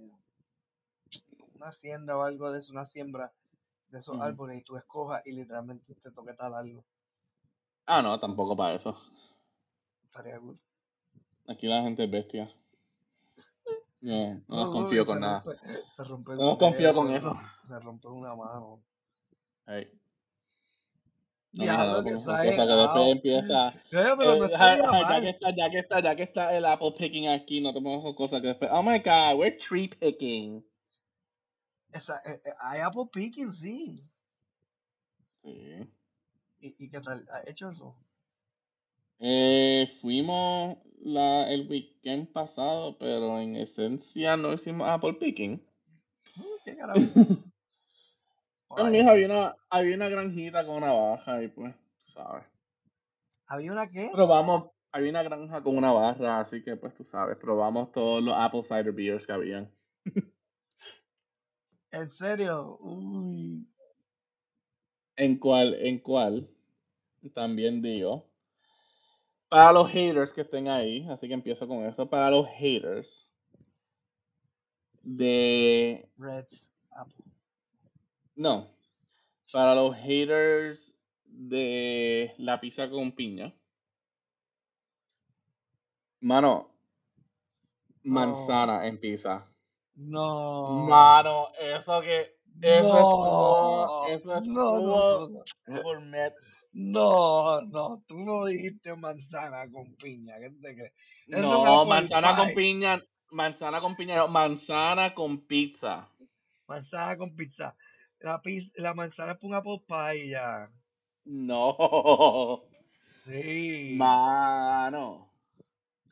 [1.56, 3.32] una hacienda o algo de eso, una siembra
[3.92, 6.84] de esos árboles y tú escojas y literalmente te toque talarlo.
[7.86, 8.98] Ah, no, tampoco para eso.
[10.04, 10.60] Estaría cool.
[11.48, 12.52] Aquí la gente es bestia.
[14.02, 15.44] No, no nos No, confío con nada.
[15.44, 17.40] rompe- se rompe No nos confío con se- eso.
[17.68, 18.82] Se rompe una mano.
[19.68, 19.90] Hey.
[21.54, 22.10] No, Diablo que
[22.68, 23.74] que después empieza.
[23.90, 25.22] Pero Eh, ja- ya mal.
[25.22, 28.42] que está, ya que está, ya que está el apple picking aquí, no con cosas
[28.42, 28.70] que después.
[28.74, 30.66] Oh my god, we're tree picking.
[31.94, 34.04] Esa, eh, eh, hay apple picking, sí.
[35.38, 35.78] Sí.
[36.60, 37.26] ¿Y, y qué tal?
[37.32, 37.96] ¿Ha hecho eso?
[39.20, 45.66] Eh, fuimos la, el weekend pasado, pero en esencia no hicimos apple picking.
[46.66, 47.00] ¿Qué carajo?
[48.92, 52.44] Mija, había una, había una granjita con una baja y pues, tú sabes.
[53.48, 54.10] ¿Había una qué?
[54.12, 58.34] Probamos, había una granja con una barra, así que pues tú sabes, probamos todos los
[58.36, 59.72] apple cider beers que habían.
[61.92, 62.78] ¿En serio?
[62.82, 63.66] Uy.
[65.16, 66.50] En cual, en cual,
[67.34, 68.30] también digo,
[69.50, 73.30] para los haters que estén ahí, así que empiezo con eso, para los haters
[75.02, 77.26] de, Reds Apple.
[78.36, 78.70] no,
[79.52, 83.54] para los haters de la pizza con piña,
[86.20, 86.72] mano,
[88.04, 89.48] manzana en pizza.
[89.96, 90.86] No.
[90.90, 94.06] Mano, eso que, eso No.
[94.06, 95.30] estuvo, eso estuvo
[95.68, 95.82] no.
[95.84, 96.34] gourmet.
[96.76, 100.94] No, no, tú no dijiste manzana con piña, ¿qué te crees?
[101.42, 102.94] No, manzana con piña,
[103.32, 106.10] manzana con piña, no, manzana con pizza.
[106.68, 107.76] Manzana con pizza.
[108.20, 110.70] La, piz- la manzana es un apple pie ya.
[111.26, 112.64] No,
[113.26, 114.00] Sí.
[114.00, 115.34] mano,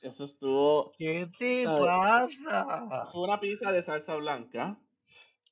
[0.02, 1.86] eso estuvo, ¿Qué te ¿sabes?
[1.86, 3.06] pasa?
[3.12, 4.80] Fue una pizza de salsa blanca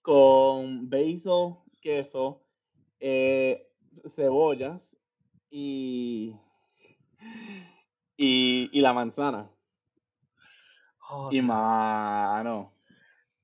[0.02, 2.43] con basil, queso,
[3.00, 3.69] eh,
[4.08, 4.91] cebollas
[5.52, 6.36] y,
[8.18, 9.50] y, y la manzana.
[11.12, 11.42] Oh, Y Dios.
[11.42, 12.74] mano,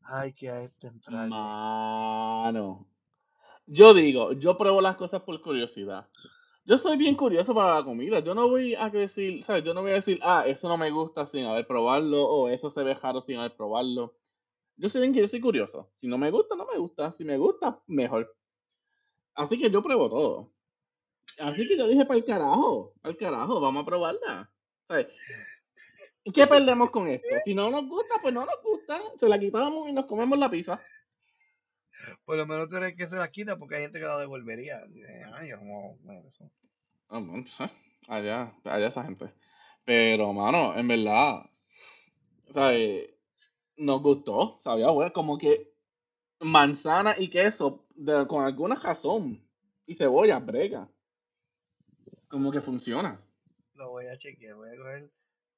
[0.02, 1.54] Ay, que a este entrarle.
[2.42, 2.88] mano.
[3.68, 6.08] Yo digo, yo pruebo las cosas por curiosidad.
[6.66, 8.20] Yo soy bien curioso para la comida.
[8.22, 9.64] Yo no voy a decir, ¿sabes?
[9.64, 12.70] Yo no voy a decir, ah, eso no me gusta sin haber probarlo, o eso
[12.72, 14.16] se ve raro sin haber probarlo.
[14.78, 15.90] Yo soy bien que yo soy curioso.
[15.94, 17.12] Si no me gusta, no me gusta.
[17.12, 18.36] Si me gusta, mejor.
[19.36, 20.52] Así que yo pruebo todo.
[21.40, 24.52] Así que yo dije, para el carajo, para el carajo, vamos a probarla.
[26.34, 27.28] ¿Qué perdemos con esto?
[27.46, 29.00] Si no nos gusta, pues no nos gusta.
[29.16, 30.82] Se la quitamos y nos comemos la pizza.
[32.26, 34.82] Por lo menos tienes que se la quita porque hay gente que la devolvería.
[35.36, 35.52] Ay,
[36.26, 36.50] eso.
[37.10, 37.74] Ah, bueno, pues, eh,
[38.08, 39.34] allá, allá esa gente.
[39.86, 41.46] Pero, mano, en verdad,
[42.52, 43.10] ¿sabes?
[43.78, 45.72] Nos gustó, sabía, bueno, como que
[46.42, 49.42] manzana y queso de- con alguna razón
[49.86, 50.90] y cebolla, brega.
[52.28, 53.22] Como que funciona.
[53.76, 54.56] Lo voy a chequear.
[54.56, 55.12] Voy a coger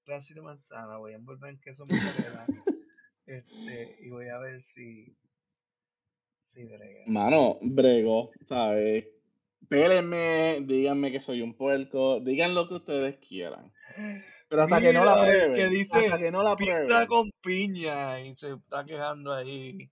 [0.05, 2.45] pedacito de manzana, voy a envolver en queso mozzarella.
[3.25, 5.15] este, y voy a ver si.
[6.39, 7.03] Si brega.
[7.05, 9.08] Mano, brego, ¿sabes?
[9.67, 13.71] Pélenme, díganme que soy un puerco, digan lo que ustedes quieran.
[14.47, 18.19] Pero hasta que no la prueben, que dice hasta que no la Pizza con piña
[18.21, 19.91] y se está quejando ahí.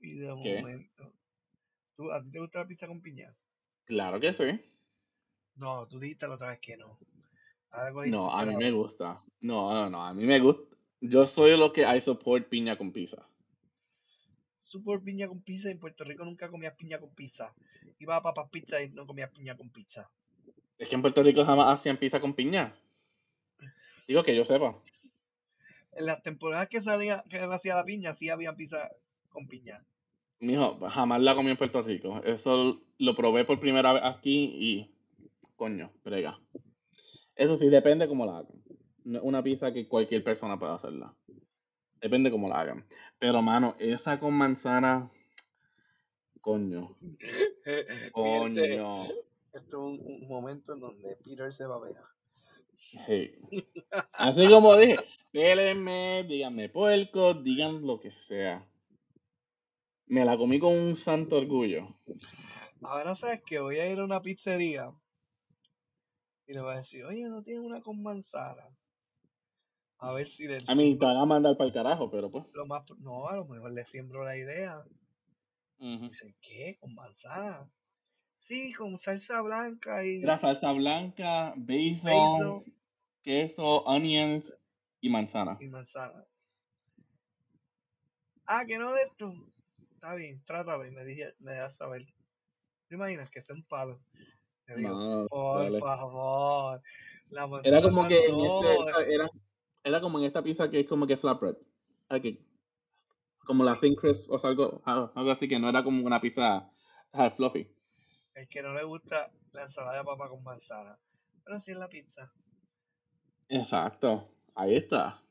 [0.00, 0.60] Y de ¿Qué?
[0.60, 1.12] momento.
[1.96, 3.34] ¿Tú, ¿A ti te gusta la pizza con piña?
[3.84, 4.60] Claro que sí.
[5.60, 6.98] No, tú dijiste la otra vez que no.
[7.70, 9.22] Cogiste No, a mí me gusta.
[9.42, 10.74] No, no, no, a mí me gusta.
[11.02, 13.28] Yo soy lo que I support piña con pizza.
[14.64, 15.70] Super piña con pizza.
[15.70, 17.54] En Puerto Rico nunca comías piña con pizza.
[17.98, 20.10] Iba a papas pizza y no comías piña con pizza.
[20.78, 22.74] Es que en Puerto Rico jamás hacían pizza con piña.
[24.08, 24.82] Digo que yo sepa.
[25.92, 28.90] En las temporadas que salía, que hacía la piña, sí había pizza
[29.28, 29.84] con piña.
[30.38, 32.22] Mijo, jamás la comí en Puerto Rico.
[32.24, 34.99] Eso lo probé por primera vez aquí y.
[35.60, 36.40] Coño, brega.
[37.36, 38.64] Eso sí, depende cómo la hagan.
[39.20, 41.14] Una pizza que cualquier persona pueda hacerla.
[42.00, 42.86] Depende cómo la hagan.
[43.18, 45.10] Pero, mano, esa con manzana.
[46.40, 46.96] Coño.
[48.12, 49.04] Coño.
[49.04, 49.12] esto
[49.52, 51.96] es un, un momento en donde Peter se va a ver.
[53.06, 53.38] Hey.
[54.12, 54.96] Así como dije,
[55.30, 58.66] pélenme, díganme puerco, digan lo que sea.
[60.06, 61.98] Me la comí con un santo orgullo.
[62.80, 64.90] Ahora sabes que voy a ir a una pizzería
[66.50, 68.64] y le voy a decir, oye, no tiene una con manzana.
[69.98, 72.44] A ver si le A mí te van a mandar para el carajo, pero pues.
[72.54, 72.82] lo más.
[72.98, 74.82] No, a lo mejor le siembro la idea.
[75.78, 76.76] Dice, ¿qué?
[76.80, 77.70] ¿Con manzana?
[78.40, 82.74] Sí, con salsa blanca y Era salsa blanca, basil, basil
[83.22, 84.52] queso, onions
[85.00, 85.56] y manzana.
[85.60, 86.24] y manzana.
[88.46, 89.32] Ah, que no de esto.
[89.94, 92.02] Está bien, trátalo y me, dije, me dejas saber.
[92.88, 94.00] ¿Te imaginas que sea un palo?
[94.76, 95.80] Digo, No, por dale.
[95.80, 96.82] favor,
[97.30, 99.30] la Era como que en este, era,
[99.84, 101.56] era como en esta pizza que es como que flatbread.
[102.08, 102.44] Aquí.
[103.44, 106.70] Como la thin crisp o sea, algo, algo así que no era como una pizza
[107.12, 107.68] ah, fluffy.
[108.34, 110.98] El que no le gusta la ensalada de papa con manzana.
[111.44, 112.32] Pero sí es la pizza.
[113.48, 114.28] Exacto.
[114.54, 115.22] Ahí está.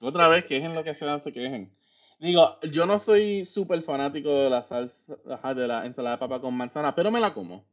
[0.00, 1.74] Otra vez, que es en lo que se se quejen.
[2.18, 5.16] Digo, yo no soy súper fanático de la salsa,
[5.54, 7.64] de la ensalada de papa con manzana, pero me la como.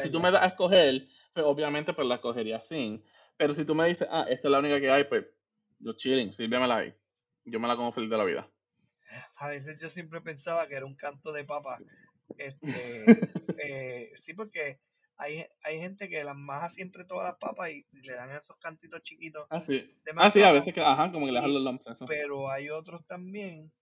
[0.00, 3.02] Si tú me das a escoger, pues obviamente pues la escogería sin.
[3.36, 5.26] Pero si tú me dices, ah, esta es la única que hay, pues
[5.78, 6.94] yo chilling, sírvemela ahí.
[7.44, 8.48] Yo me la como feliz de la vida.
[9.36, 11.78] A veces yo siempre pensaba que era un canto de papa.
[12.36, 13.04] Este,
[13.58, 14.80] eh, sí, porque
[15.16, 19.02] hay, hay gente que las maja siempre todas las papas y, le dan esos cantitos
[19.02, 19.46] chiquitos.
[19.50, 19.98] Ah, sí.
[20.16, 21.86] ah, sí, a veces que, ajá, como que le dejan los lumps.
[21.88, 22.06] Eso.
[22.06, 23.72] Pero hay otros también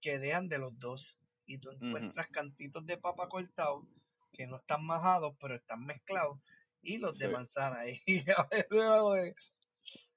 [0.00, 1.18] que dejan de los dos.
[1.44, 3.84] Y tú encuentras cantitos de papa cortados
[4.32, 6.38] que no están majados, pero están mezclados.
[6.82, 7.84] Y los de manzana.
[8.06, 9.34] Y a veces,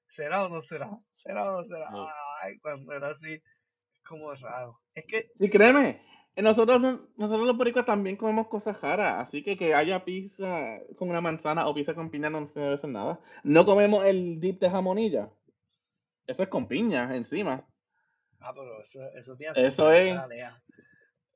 [0.06, 0.90] ¿será o no será?
[1.10, 1.90] ¿Será o no será?
[2.42, 4.80] Ay, cuando era así, es como raro.
[4.94, 5.30] Es que.
[5.36, 6.00] Sí, créeme,
[6.36, 6.80] nosotros,
[7.16, 11.66] nosotros los boricuas también comemos cosas raras, así que que haya pizza con una manzana
[11.66, 13.20] o pizza con piña no nos debe hacer nada.
[13.42, 15.30] No comemos el dip de jamonilla.
[16.26, 17.66] Eso es con piña encima.
[18.40, 20.14] Ah, pero eso, eso tiene Eso es.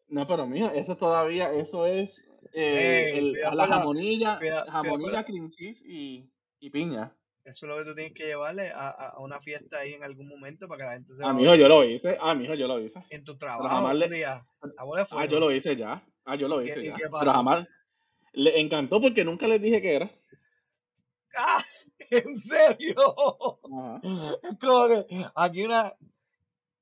[0.09, 4.39] No, pero mío, eso todavía, eso es eh, la jamonilla,
[4.69, 7.15] jamonilla, cream cheese y, y piña.
[7.45, 10.29] Eso es lo que tú tienes que llevarle a, a, una fiesta ahí en algún
[10.29, 12.19] momento para que la gente se Ah, mijo, yo lo hice.
[12.21, 13.03] Ah, mijo, yo lo hice.
[13.09, 14.09] En tu trabajo, le...
[14.09, 14.47] día.
[15.11, 16.05] Ah, yo lo hice ya.
[16.25, 16.97] Ah, yo lo hice ya.
[16.97, 17.67] Pero jamás
[18.33, 20.11] le encantó porque nunca les dije que era.
[21.37, 21.65] ¡Ah!
[22.11, 22.97] ¿En serio?
[24.61, 25.93] Como que aquí una.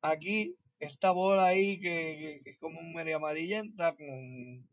[0.00, 4.68] Aquí, esta bola ahí que, que es como medio amarillenta con.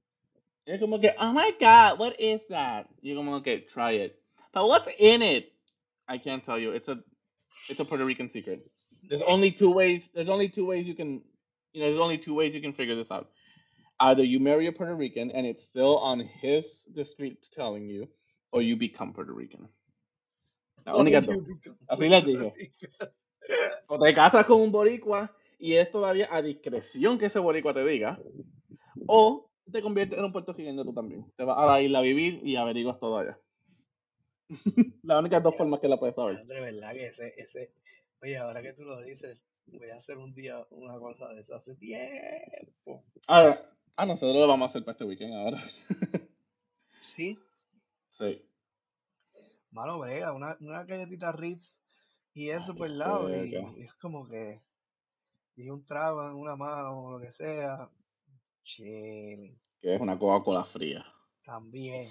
[0.68, 2.88] Es como que, oh my god, what is that?
[3.04, 4.20] Y yo como que, try it.
[4.52, 5.52] But what's in it?
[6.08, 6.72] I can't tell you.
[6.72, 7.04] It's a
[7.70, 8.66] it's a Puerto Rican secret.
[9.08, 10.10] There's only two ways.
[10.14, 11.22] There's only two ways you can,
[11.74, 13.30] you know, there's only two ways you can figure this out.
[14.00, 18.08] Either you marry a Puerto Rican and it's still on his discreet telling you,
[18.52, 19.70] or you become Puerto Rican.
[20.88, 21.38] Única dos.
[21.90, 22.72] Así les dije.
[23.88, 27.86] O te casas con un boricua y es todavía a discreción que ese boricua te
[27.86, 28.20] diga,
[29.08, 31.32] o te conviertes en un puertorriqueño tú también.
[31.36, 33.40] Te vas a la isla a vivir y averiguas todo allá.
[35.04, 36.46] Las únicas dos formas que la puedes saber.
[36.46, 37.74] De verdad que ese, ese,
[38.22, 41.56] oye, ahora que tú lo dices, voy a hacer un día una cosa de eso
[41.56, 43.04] hace tiempo.
[43.28, 43.60] Ah,
[43.96, 45.64] ah nosotros lo vamos a hacer para este weekend ahora.
[47.02, 47.38] ¿Sí?
[48.10, 48.42] Sí.
[49.72, 51.82] Malo brega, una, una galletita Ritz
[52.34, 54.62] y eso por el lado y, es como que
[55.58, 57.90] y un trago en una mano o lo que sea.
[58.66, 59.58] Chile.
[59.80, 61.06] Que es una Coca-Cola fría.
[61.46, 62.10] También.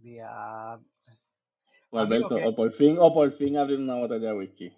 [0.00, 0.80] Día.
[1.90, 4.72] O Alberto, o por fin, o por fin abrir una botella de whisky.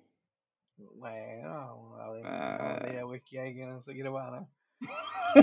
[0.77, 4.49] Bueno, a ver, una botella de whisky hay que no se quiere para
[5.33, 5.41] si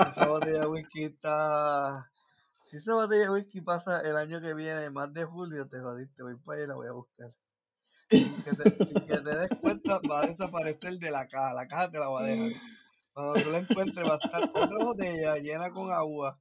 [0.00, 2.10] esa botella de whisky está.
[2.60, 6.22] Si esa botella de whisky pasa el año que viene, más de julio, te jodiste,
[6.22, 7.32] voy para allá y la voy a buscar.
[8.10, 8.76] Sin que, te,
[9.06, 11.54] que te des cuenta, va a desaparecer de la caja.
[11.54, 12.62] La caja te la voy a dejar.
[13.12, 16.38] Cuando tú la encuentres, va a estar otra botella llena con agua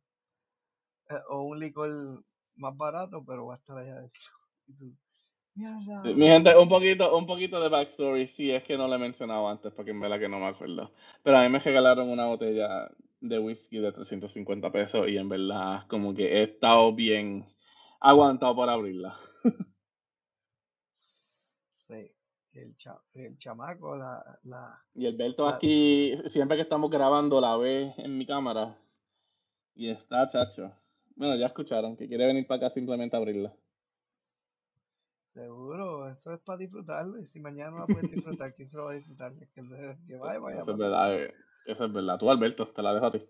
[1.09, 2.23] eh, o un licor
[2.55, 4.21] más barato, pero va a estar allá adentro.
[5.55, 9.47] Mi gente, un poquito, un poquito de backstory, sí, es que no lo he mencionado
[9.49, 10.91] antes, porque en verdad que no me acuerdo.
[11.23, 15.85] Pero a mí me regalaron una botella de whisky de 350 pesos y en verdad
[15.87, 17.45] como que he estado bien
[17.99, 19.15] aguantado por abrirla.
[21.87, 22.09] Sí,
[22.53, 22.75] el,
[23.13, 24.83] el chamaco, la, la...
[24.93, 28.77] Y el Berto aquí, siempre que estamos grabando, la ve en mi cámara.
[29.75, 30.71] Y está, chacho.
[31.15, 33.53] Bueno, ya escucharon que quiere venir para acá simplemente a abrirla.
[35.33, 37.17] Seguro, eso es para disfrutarlo.
[37.19, 39.33] Y si mañana no la puedes disfrutar, ¿quién se lo va a disfrutar?
[39.33, 40.59] Que, que vaya, vaya.
[40.59, 41.33] Eso es verdad, eh,
[41.65, 42.17] eso es verdad.
[42.17, 43.21] Tú, Alberto, te la dejo a ti.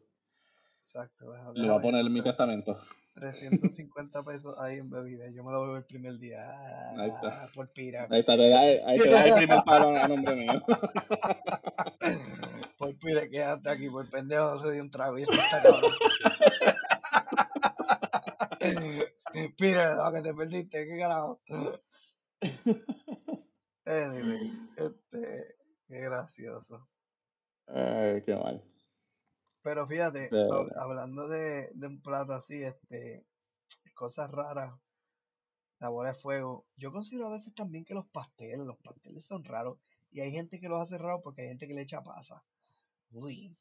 [0.82, 1.34] Exacto.
[1.54, 2.76] Le voy a poner en mi testamento.
[3.14, 5.30] 350 pesos ahí en bebida.
[5.30, 6.48] Yo me lo bebo el primer día.
[6.98, 7.48] ahí está.
[7.54, 8.08] Por pira.
[8.10, 10.54] Ahí está, te da, ahí te da el primer palo a nombre mío.
[12.78, 13.90] por pira, quédate aquí.
[13.90, 15.92] Por pendejo se dio un trago y está cabrón.
[19.58, 21.42] Pira, lo que te perdiste, qué carajo.
[23.86, 25.56] anyway, este,
[25.88, 26.88] qué gracioso.
[27.68, 28.64] Ay, qué mal.
[29.64, 30.30] Pero fíjate,
[30.76, 33.24] hablando de, de, un plato así, este,
[33.94, 34.74] cosas raras,
[35.80, 36.66] la bola de fuego.
[36.78, 39.78] Yo considero a veces también que los pasteles, los pasteles son raros.
[40.12, 42.44] Y hay gente que los hace raros porque hay gente que le echa pasa.
[43.12, 43.56] Uy,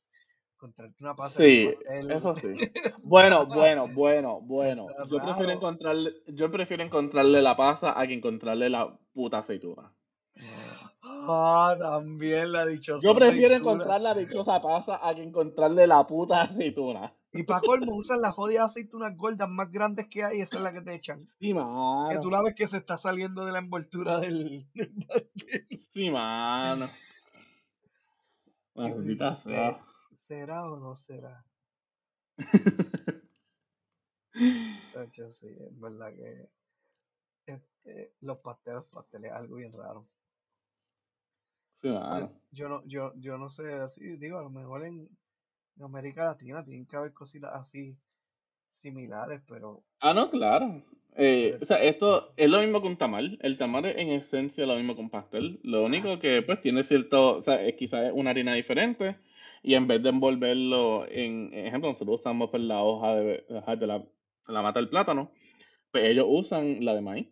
[1.00, 1.42] una pasa.
[1.42, 1.70] Sí,
[2.08, 2.48] eso sí.
[3.02, 4.86] Bueno, bueno, bueno, bueno.
[5.08, 9.92] Yo prefiero encontrarle, yo prefiero encontrarle la pasa a que encontrarle la puta aceituna.
[11.32, 13.06] Ah, también la dichosa.
[13.06, 17.12] Yo prefiero encontrar la dichosa pasa a que encontrarle la puta aceituna.
[17.32, 20.72] Y para colmo usan las jodidas aceitunas gordas más grandes que hay, esa es la
[20.72, 21.22] que te echan.
[21.22, 22.10] Sí, man.
[22.10, 24.66] Que tú la ves que se está saliendo de la envoltura del,
[25.92, 26.90] Sí, mano.
[28.74, 29.80] Maldita sea.
[30.12, 31.44] ¿Será o no será?
[34.32, 36.48] Hecho, sí, es verdad que
[37.46, 40.06] este, los pasteles, pasteles, algo bien raro.
[41.82, 42.32] Sí, mano.
[42.52, 45.08] Yo no, yo, yo no sé, así, digo, a lo mejor en,
[45.76, 47.96] en América Latina tienen que haber cositas así
[48.70, 50.82] similares, pero Ah, no, claro.
[51.16, 53.38] Eh, o sea, esto es lo mismo un tamal.
[53.42, 55.60] El tamal es en esencia lo mismo un pastel.
[55.62, 59.18] Lo único que pues tiene cierto, o sea, es quizás una harina diferente
[59.62, 64.02] y en vez de envolverlo en, ejemplo, nosotros usamos pues, la hoja de, de la,
[64.48, 65.32] la mata del plátano,
[65.90, 67.28] pues ellos usan la de maíz.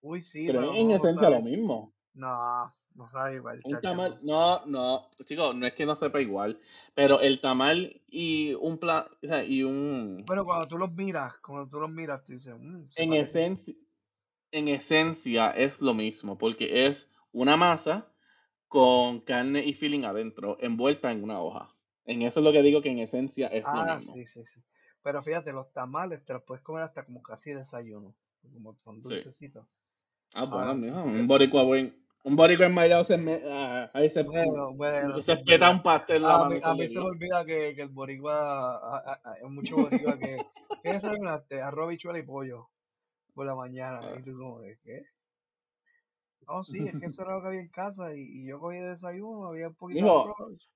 [0.00, 1.94] Uy, sí, Pero pero en esencia lo mismo.
[2.14, 4.62] No, no sabe igual, Un tamal, no.
[4.66, 6.58] no, chicos, no es que no sepa igual,
[6.94, 11.38] pero el tamal y un pla, o sea, y un, Pero cuando tú los miras,
[11.38, 13.74] cuando tú los miras, tú dices, mmm, en esencia,
[14.52, 18.12] en esencia es lo mismo, porque es una masa
[18.68, 21.74] con carne y filling adentro, envuelta en una hoja.
[22.06, 24.22] En eso es lo que digo que en esencia es lo Ah, mismo.
[24.22, 24.62] sí, sí, sí.
[25.02, 28.14] Pero fíjate, los tamales te los puedes comer hasta como casi desayuno,
[28.52, 29.22] como son Sí.
[29.22, 29.66] dulcecitos.
[30.34, 34.72] Ah, bueno, mijo, un boricua buen, un boricua enmaillado se me, ah, ahí se, bueno,
[34.74, 36.98] bueno, sí se es peta un pastel la A mí, se a le mí se
[36.98, 40.36] me olvida que, que el boricua, hay mucho boricua que,
[40.82, 41.60] ¿qué desayunaste?
[41.60, 42.70] Arroz, bichuela y pollo
[43.34, 44.00] por la mañana.
[44.02, 44.16] Ah.
[44.18, 45.02] Y tú como, ¿qué?
[46.46, 48.78] No, sí, es que eso era lo que había en casa y, y yo cogí
[48.78, 50.70] de desayuno, había un poquito de arroz.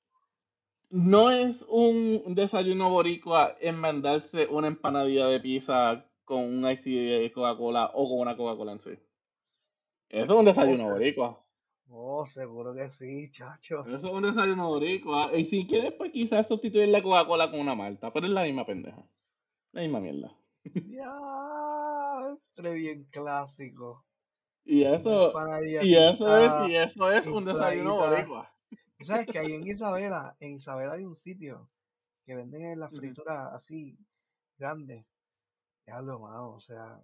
[0.90, 7.90] no es un desayuno boricua enmendarse una empanadilla de pizza con un ice de Coca-Cola
[7.94, 8.98] o con una Coca-Cola en sí.
[10.08, 11.44] Eso es un Oh, desayuno se- boricua.
[11.90, 13.84] oh, seguro que sí, chacho.
[13.86, 15.30] Eso es un desayuno boricua.
[15.36, 18.66] Y si quieres, pues quizás sustituir la Coca-Cola con una malta, pero es la misma
[18.66, 19.02] pendeja.
[19.72, 20.32] La misma mierda.
[20.88, 24.04] Ya, entre bien clásico.
[24.64, 25.32] Y eso,
[25.82, 28.50] y eso es, y eso es un desayuno boricua.
[29.00, 31.68] Sabes que ahí en Isabela, en Isabela hay un sitio
[32.24, 33.96] que venden en la fritura así,
[34.58, 35.04] grande.
[35.86, 37.00] Diablo, mano, o sea,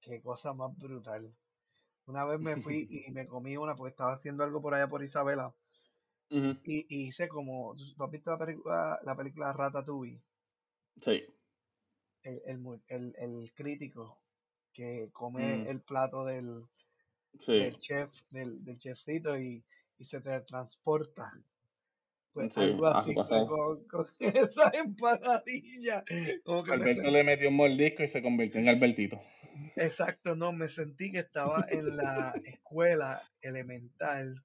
[0.00, 1.34] qué cosa más brutal.
[2.06, 5.04] Una vez me fui y me comí una porque estaba haciendo algo por allá por
[5.04, 5.54] Isabela
[6.62, 10.22] y, y hice como, ¿tú has visto la película, la película Ratatouille?
[11.00, 11.26] Sí.
[12.22, 14.20] El, el, el, el crítico
[14.72, 16.66] que Mm, come el plato del,
[17.38, 17.52] sí.
[17.56, 19.64] del chef, del, del chefcito y,
[19.98, 21.32] y se teletransporta.
[22.32, 22.62] Pues Sí.
[22.62, 26.04] algo así con, con esa empanadilla.
[26.44, 29.20] Como que me Alberto le metió un mordisco y se convirtió en Albertito.
[29.76, 34.44] Exacto, no, me sentí que estaba en la escuela elemental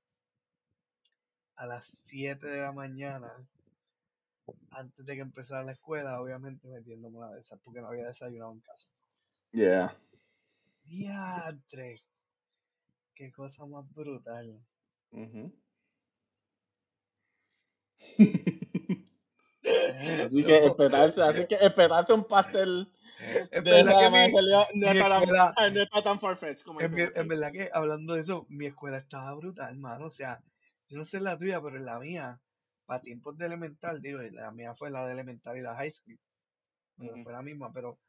[1.56, 3.32] a las 7 de la mañana,
[4.72, 8.54] antes de que empezara la escuela, obviamente metiéndome una de esas porque no había desayunado
[8.54, 8.88] en casa.
[9.52, 9.98] Yeah.
[10.84, 12.02] Diantre,
[13.14, 14.60] qué cosa más brutal.
[15.12, 15.54] Ujú.
[20.26, 22.88] Así que No, espetarse, así que espetarse un pastel
[23.64, 26.20] de verdad esa que mi, salió no mi está tan, escuela, ay, no está tan
[26.20, 30.06] farfetch como en, mi- en verdad que hablando de eso, mi escuela estaba brutal, hermano.
[30.06, 30.44] O sea,
[30.90, 32.42] yo no sé en la tuya, pero en la mía,
[32.86, 36.20] para tiempos de elemental, digo, la mía fue la de elemental y la high school,
[37.24, 38.00] fue la misma, pero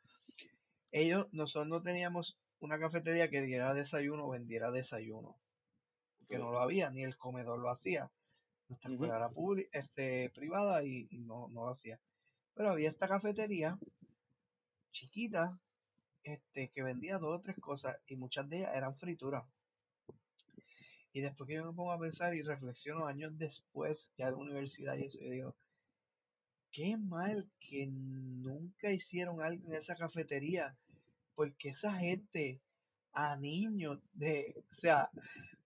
[0.93, 5.37] ellos, nosotros no teníamos una cafetería que diera desayuno o vendiera desayuno,
[6.19, 8.11] porque no lo había, ni el comedor lo hacía.
[8.73, 9.31] Nuestra escuela era
[9.73, 12.01] este, privada y, y no, no lo hacía.
[12.55, 13.79] Pero había esta cafetería
[14.93, 15.59] chiquita
[16.25, 19.45] este, que vendía dos o tres cosas y muchas de ellas eran frituras.
[21.13, 24.39] Y después que yo me pongo a pensar y reflexiono años después, ya de la
[24.39, 25.57] universidad y eso, yo digo,
[26.71, 30.75] qué mal que nunca hicieron algo en esa cafetería,
[31.35, 32.63] porque esa gente
[33.13, 35.11] a niños de, o sea,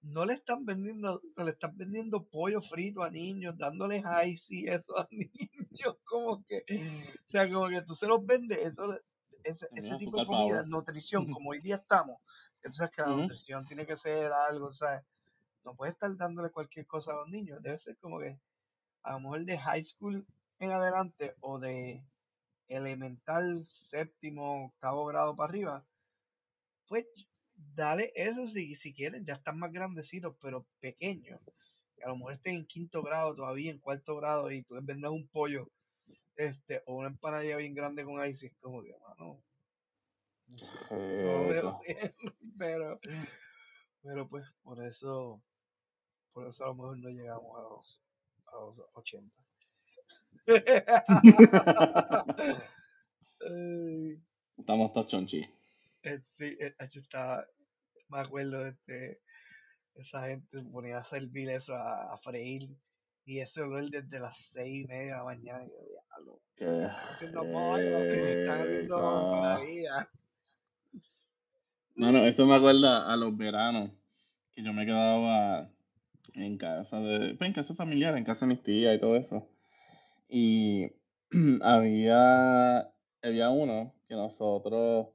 [0.07, 4.68] no le están vendiendo, no le están vendiendo pollo frito a niños, dándoles ice y
[4.68, 6.64] eso a niños, como que,
[7.26, 8.98] o sea, como que tú se los vendes, eso,
[9.42, 12.20] ese, ese tipo de comida, nutrición, como hoy día estamos,
[12.62, 15.04] entonces que la nutrición tiene que ser algo, o sea,
[15.64, 18.38] no puedes estar dándole cualquier cosa a los niños, debe ser como que
[19.02, 20.26] a lo mejor de high school
[20.59, 22.04] en adelante o de
[22.68, 25.84] elemental, séptimo, octavo grado para arriba,
[26.88, 27.07] pues
[27.57, 31.40] dale eso si, si quieren, ya están más grandecitos, pero pequeños.
[32.04, 35.11] A lo mejor estén en quinto grado todavía, en cuarto grado, y tú les vendas
[35.11, 35.70] un pollo
[36.36, 39.42] este o una empanadilla bien grande con es como que, mano,
[40.46, 42.14] no veo bien,
[42.59, 43.00] pero,
[44.02, 45.42] pero pues por eso,
[46.32, 48.02] por eso a lo mejor no llegamos a los,
[48.46, 49.34] a los 80.
[53.40, 54.22] Ay,
[54.59, 55.42] Estamos todos chonchi.
[56.07, 57.46] Eh, sí, eh, hecho está,
[58.09, 59.20] me acuerdo de este,
[59.94, 62.70] esa gente ponía a servir eso a, a freír
[63.24, 65.64] y ese olor desde las seis y media de la mañana.
[65.64, 69.24] Y yo, diablo, ¿Qué están haciendo pollo, están haciendo eso?
[69.24, 70.09] empanadillas.
[71.96, 73.90] Mano, eso me acuerda a los veranos
[74.52, 75.68] que yo me quedaba
[76.34, 79.48] en casa de, pues en casa familiar, en casa de mis tías y todo eso.
[80.28, 80.92] Y
[81.62, 82.92] había,
[83.22, 85.09] había uno que nosotros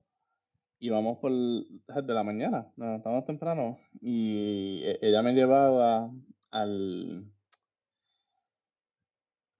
[0.81, 6.11] íbamos por de la mañana, nos levantábamos temprano y e- ella me llevaba
[6.49, 7.31] al,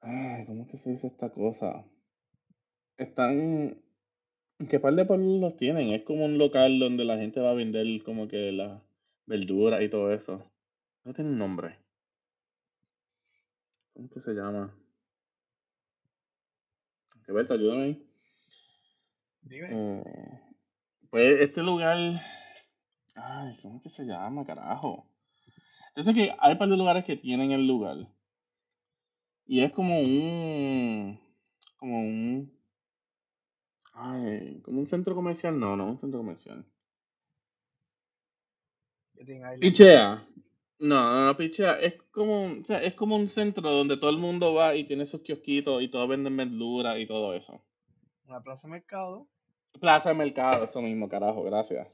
[0.01, 1.85] ay, ¿cómo es que se dice esta cosa?
[2.97, 3.81] Están,
[4.67, 5.91] ¿qué par de pueblos los tienen?
[5.91, 8.81] Es como un local donde la gente va a vender como que las
[9.27, 10.43] verduras y todo eso.
[11.03, 11.77] No tiene un nombre.
[13.93, 14.73] ¿Cómo que se llama?
[17.27, 18.01] Roberto, ayúdame.
[19.43, 20.50] Dime, Eh,
[21.11, 21.97] pues este lugar.
[23.15, 25.07] Ay, ¿cómo es que se llama, carajo?
[25.95, 27.97] Yo sé que hay par de lugares que tienen el lugar.
[29.45, 31.19] Y es como un.
[31.77, 32.51] Como un.
[33.93, 35.57] Ay, como un centro comercial.
[35.57, 36.65] No, no, un centro comercial.
[39.59, 40.27] Pichea.
[40.79, 41.79] No, no, no, Pichea.
[41.79, 44.83] Es como, un- o sea, es como un centro donde todo el mundo va y
[44.85, 47.61] tiene sus kiosquitos y todos venden verduras y todo eso.
[48.27, 49.27] una plaza de mercado.
[49.79, 51.87] Plaza de mercado, eso mismo, carajo, gracias.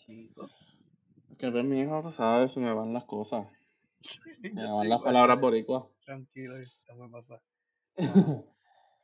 [1.38, 3.48] Que ves, mi hijo, sabes, se me van las cosas.
[4.42, 5.84] Se me van las palabras eh, boricuas.
[6.06, 7.42] Tranquilo, déjame pasar.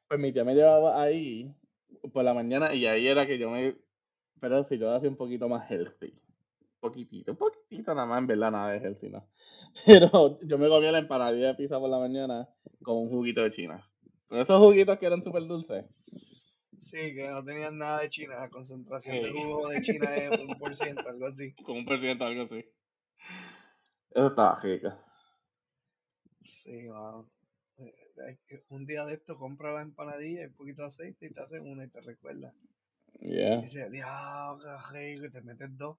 [0.08, 1.56] Pues mi tía me llevaba ahí
[2.14, 3.76] por la mañana y ahí era que yo me...
[4.40, 6.14] Pero si yo hacía un poquito más healthy.
[6.80, 9.26] Poquitito, un poquitito nada más, en verdad, nada de healthy, ¿no?
[9.86, 12.50] Pero yo me comía la empanadilla de pizza por la mañana
[12.84, 13.90] con un juguito de china.
[14.28, 15.86] Pero esos juguitos que eran súper dulces.
[16.90, 20.58] Sí, que no tenían nada de China, la concentración de jugo de China es un
[20.60, 21.54] por ciento, algo así.
[21.66, 22.64] Con un por ciento, algo así.
[24.12, 24.90] Eso estaba rico.
[26.44, 27.30] Sí, mano.
[27.78, 28.38] Eh,
[28.70, 31.68] Un día de esto compra la empanadilla y un poquito de aceite y te hacen
[31.68, 32.54] una y te recuerda.
[33.20, 33.62] Y Yeah.
[33.62, 35.98] dices, diablo, qué rico", y te metes dos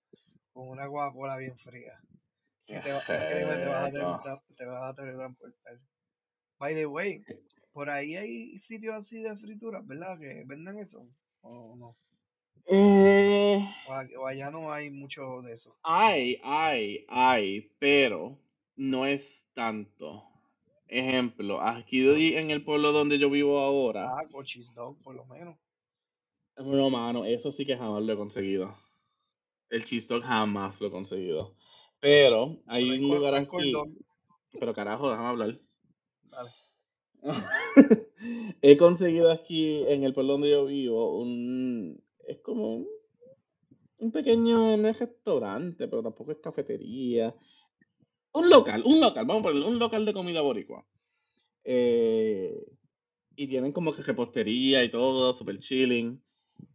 [0.53, 2.01] con una Coca-Cola bien fría.
[2.68, 3.93] Y te, va- te vas a rico.
[3.93, 5.78] teletran- te vas a teletransportar.
[6.59, 7.24] By the way,
[7.72, 10.18] por ahí hay sitios así de frituras, ¿verdad?
[10.18, 11.07] Que vendan eso.
[11.42, 11.96] O no.
[12.66, 13.61] Eh,
[14.18, 15.78] O, allá no hay mucho de eso.
[15.82, 18.38] hay, hay, hay, pero
[18.76, 20.24] no es tanto.
[20.88, 25.24] Ejemplo, aquí en el pueblo donde yo vivo ahora, Ah, con cheese dog, por lo
[25.26, 25.59] menos.
[26.57, 28.76] no, mano, eso sí que jamás lo he conseguido.
[29.70, 31.57] El cheese dog jamás lo he conseguido.
[32.00, 33.72] Pero hay Pero un lugar aquí,
[34.59, 35.61] pero carajo, déjame hablar.
[38.62, 42.85] He conseguido aquí en el pueblo donde yo vivo un, es como
[43.99, 47.35] un, pequeño, no es restaurante, pero tampoco es cafetería.
[48.32, 50.85] Un local, un local, vamos a ponerle, un local de comida boricua.
[51.64, 52.66] Eh,
[53.37, 56.22] y tienen como que repostería y todo, super chilling.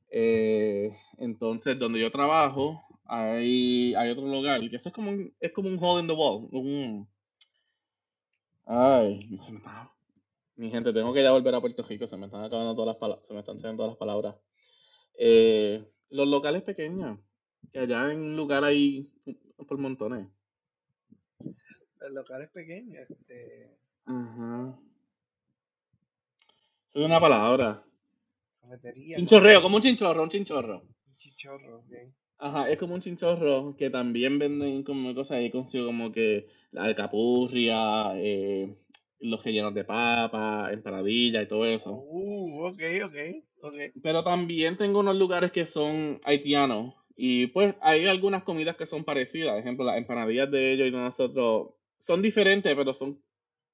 [0.09, 5.51] Eh, entonces, donde yo trabajo, hay, hay otro lugar, que eso es como un, es
[5.51, 6.49] como un hole in the wall.
[8.71, 9.91] Ay, se me está-
[10.55, 12.97] mi gente, tengo que ya volver a Puerto Rico, se me están acabando todas las
[12.97, 14.35] palabras, se me están saliendo todas las palabras.
[15.17, 17.19] Eh, los locales pequeños,
[17.71, 19.09] que allá en un lugar hay
[19.67, 20.27] por montones.
[22.01, 22.99] El local es pequeño.
[23.01, 24.79] Este, Ajá.
[26.89, 27.83] Eso es una palabra.
[28.61, 29.17] cafetería.
[29.17, 30.81] Chinchorreo, como un chinchorro, un chinchorro.
[30.81, 31.93] Un chichorro, ok.
[32.41, 36.83] Ajá, es como un chinchorro que también venden como cosas ahí consigo como que la
[36.85, 38.77] alcapurria, eh,
[39.19, 41.93] los rellenos de papa, empanadilla y todo eso.
[41.95, 43.15] Uh, ok, ok,
[43.63, 43.75] ok.
[44.01, 49.03] Pero también tengo unos lugares que son haitianos y pues hay algunas comidas que son
[49.03, 49.51] parecidas.
[49.51, 53.21] Por ejemplo, las empanadillas de ellos y de nosotros son diferentes, pero son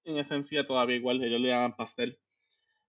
[0.05, 1.23] en esencia todavía igual.
[1.23, 2.17] Ellos le llaman pastel.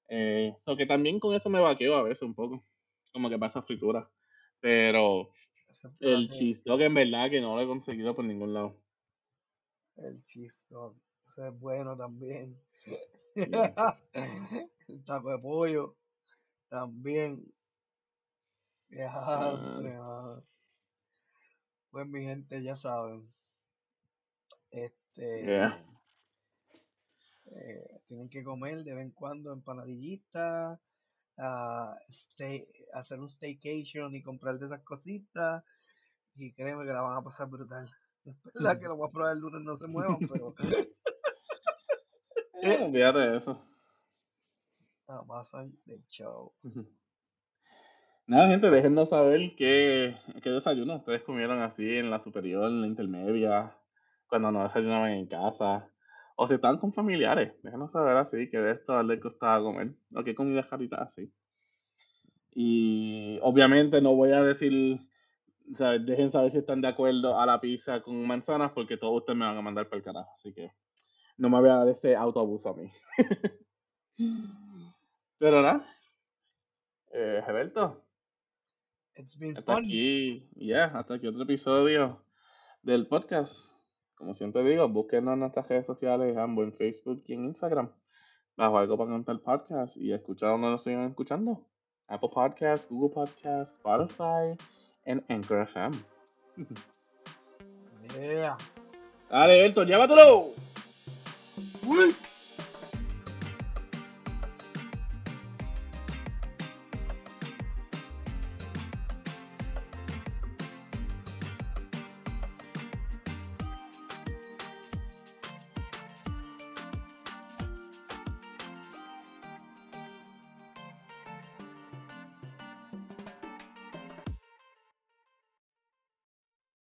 [0.08, 2.64] Eh, so que también con eso me vaqueo a veces un poco,
[3.12, 4.08] como que pasa fritura.
[4.60, 5.30] Pero
[6.00, 8.76] el cheese dog en verdad que no lo he conseguido por ningún lado.
[9.96, 10.96] El cheese dog.
[11.28, 12.58] Ese es bueno también.
[13.34, 14.00] Yeah.
[14.88, 15.96] El taco de pollo.
[16.68, 17.44] También.
[18.98, 20.40] Ah.
[21.90, 23.28] Pues mi gente, ya saben.
[24.70, 25.64] Este.
[27.46, 30.78] eh, tienen que comer de vez en cuando empanadillitas,
[32.10, 35.64] stay- hacer un staycation y comprar de esas cositas
[36.36, 37.90] y créeme que la van a pasar brutal.
[38.24, 40.54] Es verdad que lo más probable el lunes no se muevan, pero
[42.62, 43.62] Eh, de eso.
[45.06, 45.22] la
[45.84, 46.52] de show.
[48.26, 52.86] Nada, gente, déjennos saber qué, qué desayuno ustedes comieron así en la superior, en la
[52.88, 53.76] intermedia.
[54.26, 55.88] cuando no desayunaban en casa.
[56.36, 59.94] O si estaban con familiares, déjanos saber así que de esto les gustaba comer.
[60.14, 61.32] O qué comida jarita así.
[62.54, 64.98] Y obviamente no voy a decir,
[65.70, 69.16] o sea, dejen saber si están de acuerdo a la pizza con manzanas porque todos
[69.16, 70.30] ustedes me van a mandar para el carajo.
[70.34, 70.72] Así que
[71.38, 72.90] no me voy a dar ese autobús a mí.
[75.38, 75.86] Pero nada.
[77.12, 77.42] Eh.
[79.16, 82.22] It's been Hasta aquí, ya, hasta aquí otro episodio
[82.82, 83.75] del podcast.
[84.16, 87.90] Como siempre digo, búsquenos en nuestras redes sociales, ambos en Facebook y en Instagram,
[88.56, 91.64] bajo algo para contar podcast y escuchar donde nos sigan escuchando.
[92.08, 94.56] Apple Podcasts, Google Podcasts, Spotify
[95.06, 95.96] and Anchor FM.
[98.14, 98.56] Yeah.
[99.28, 100.52] Dale, Berto, llévatelo.
[101.86, 102.14] Uy.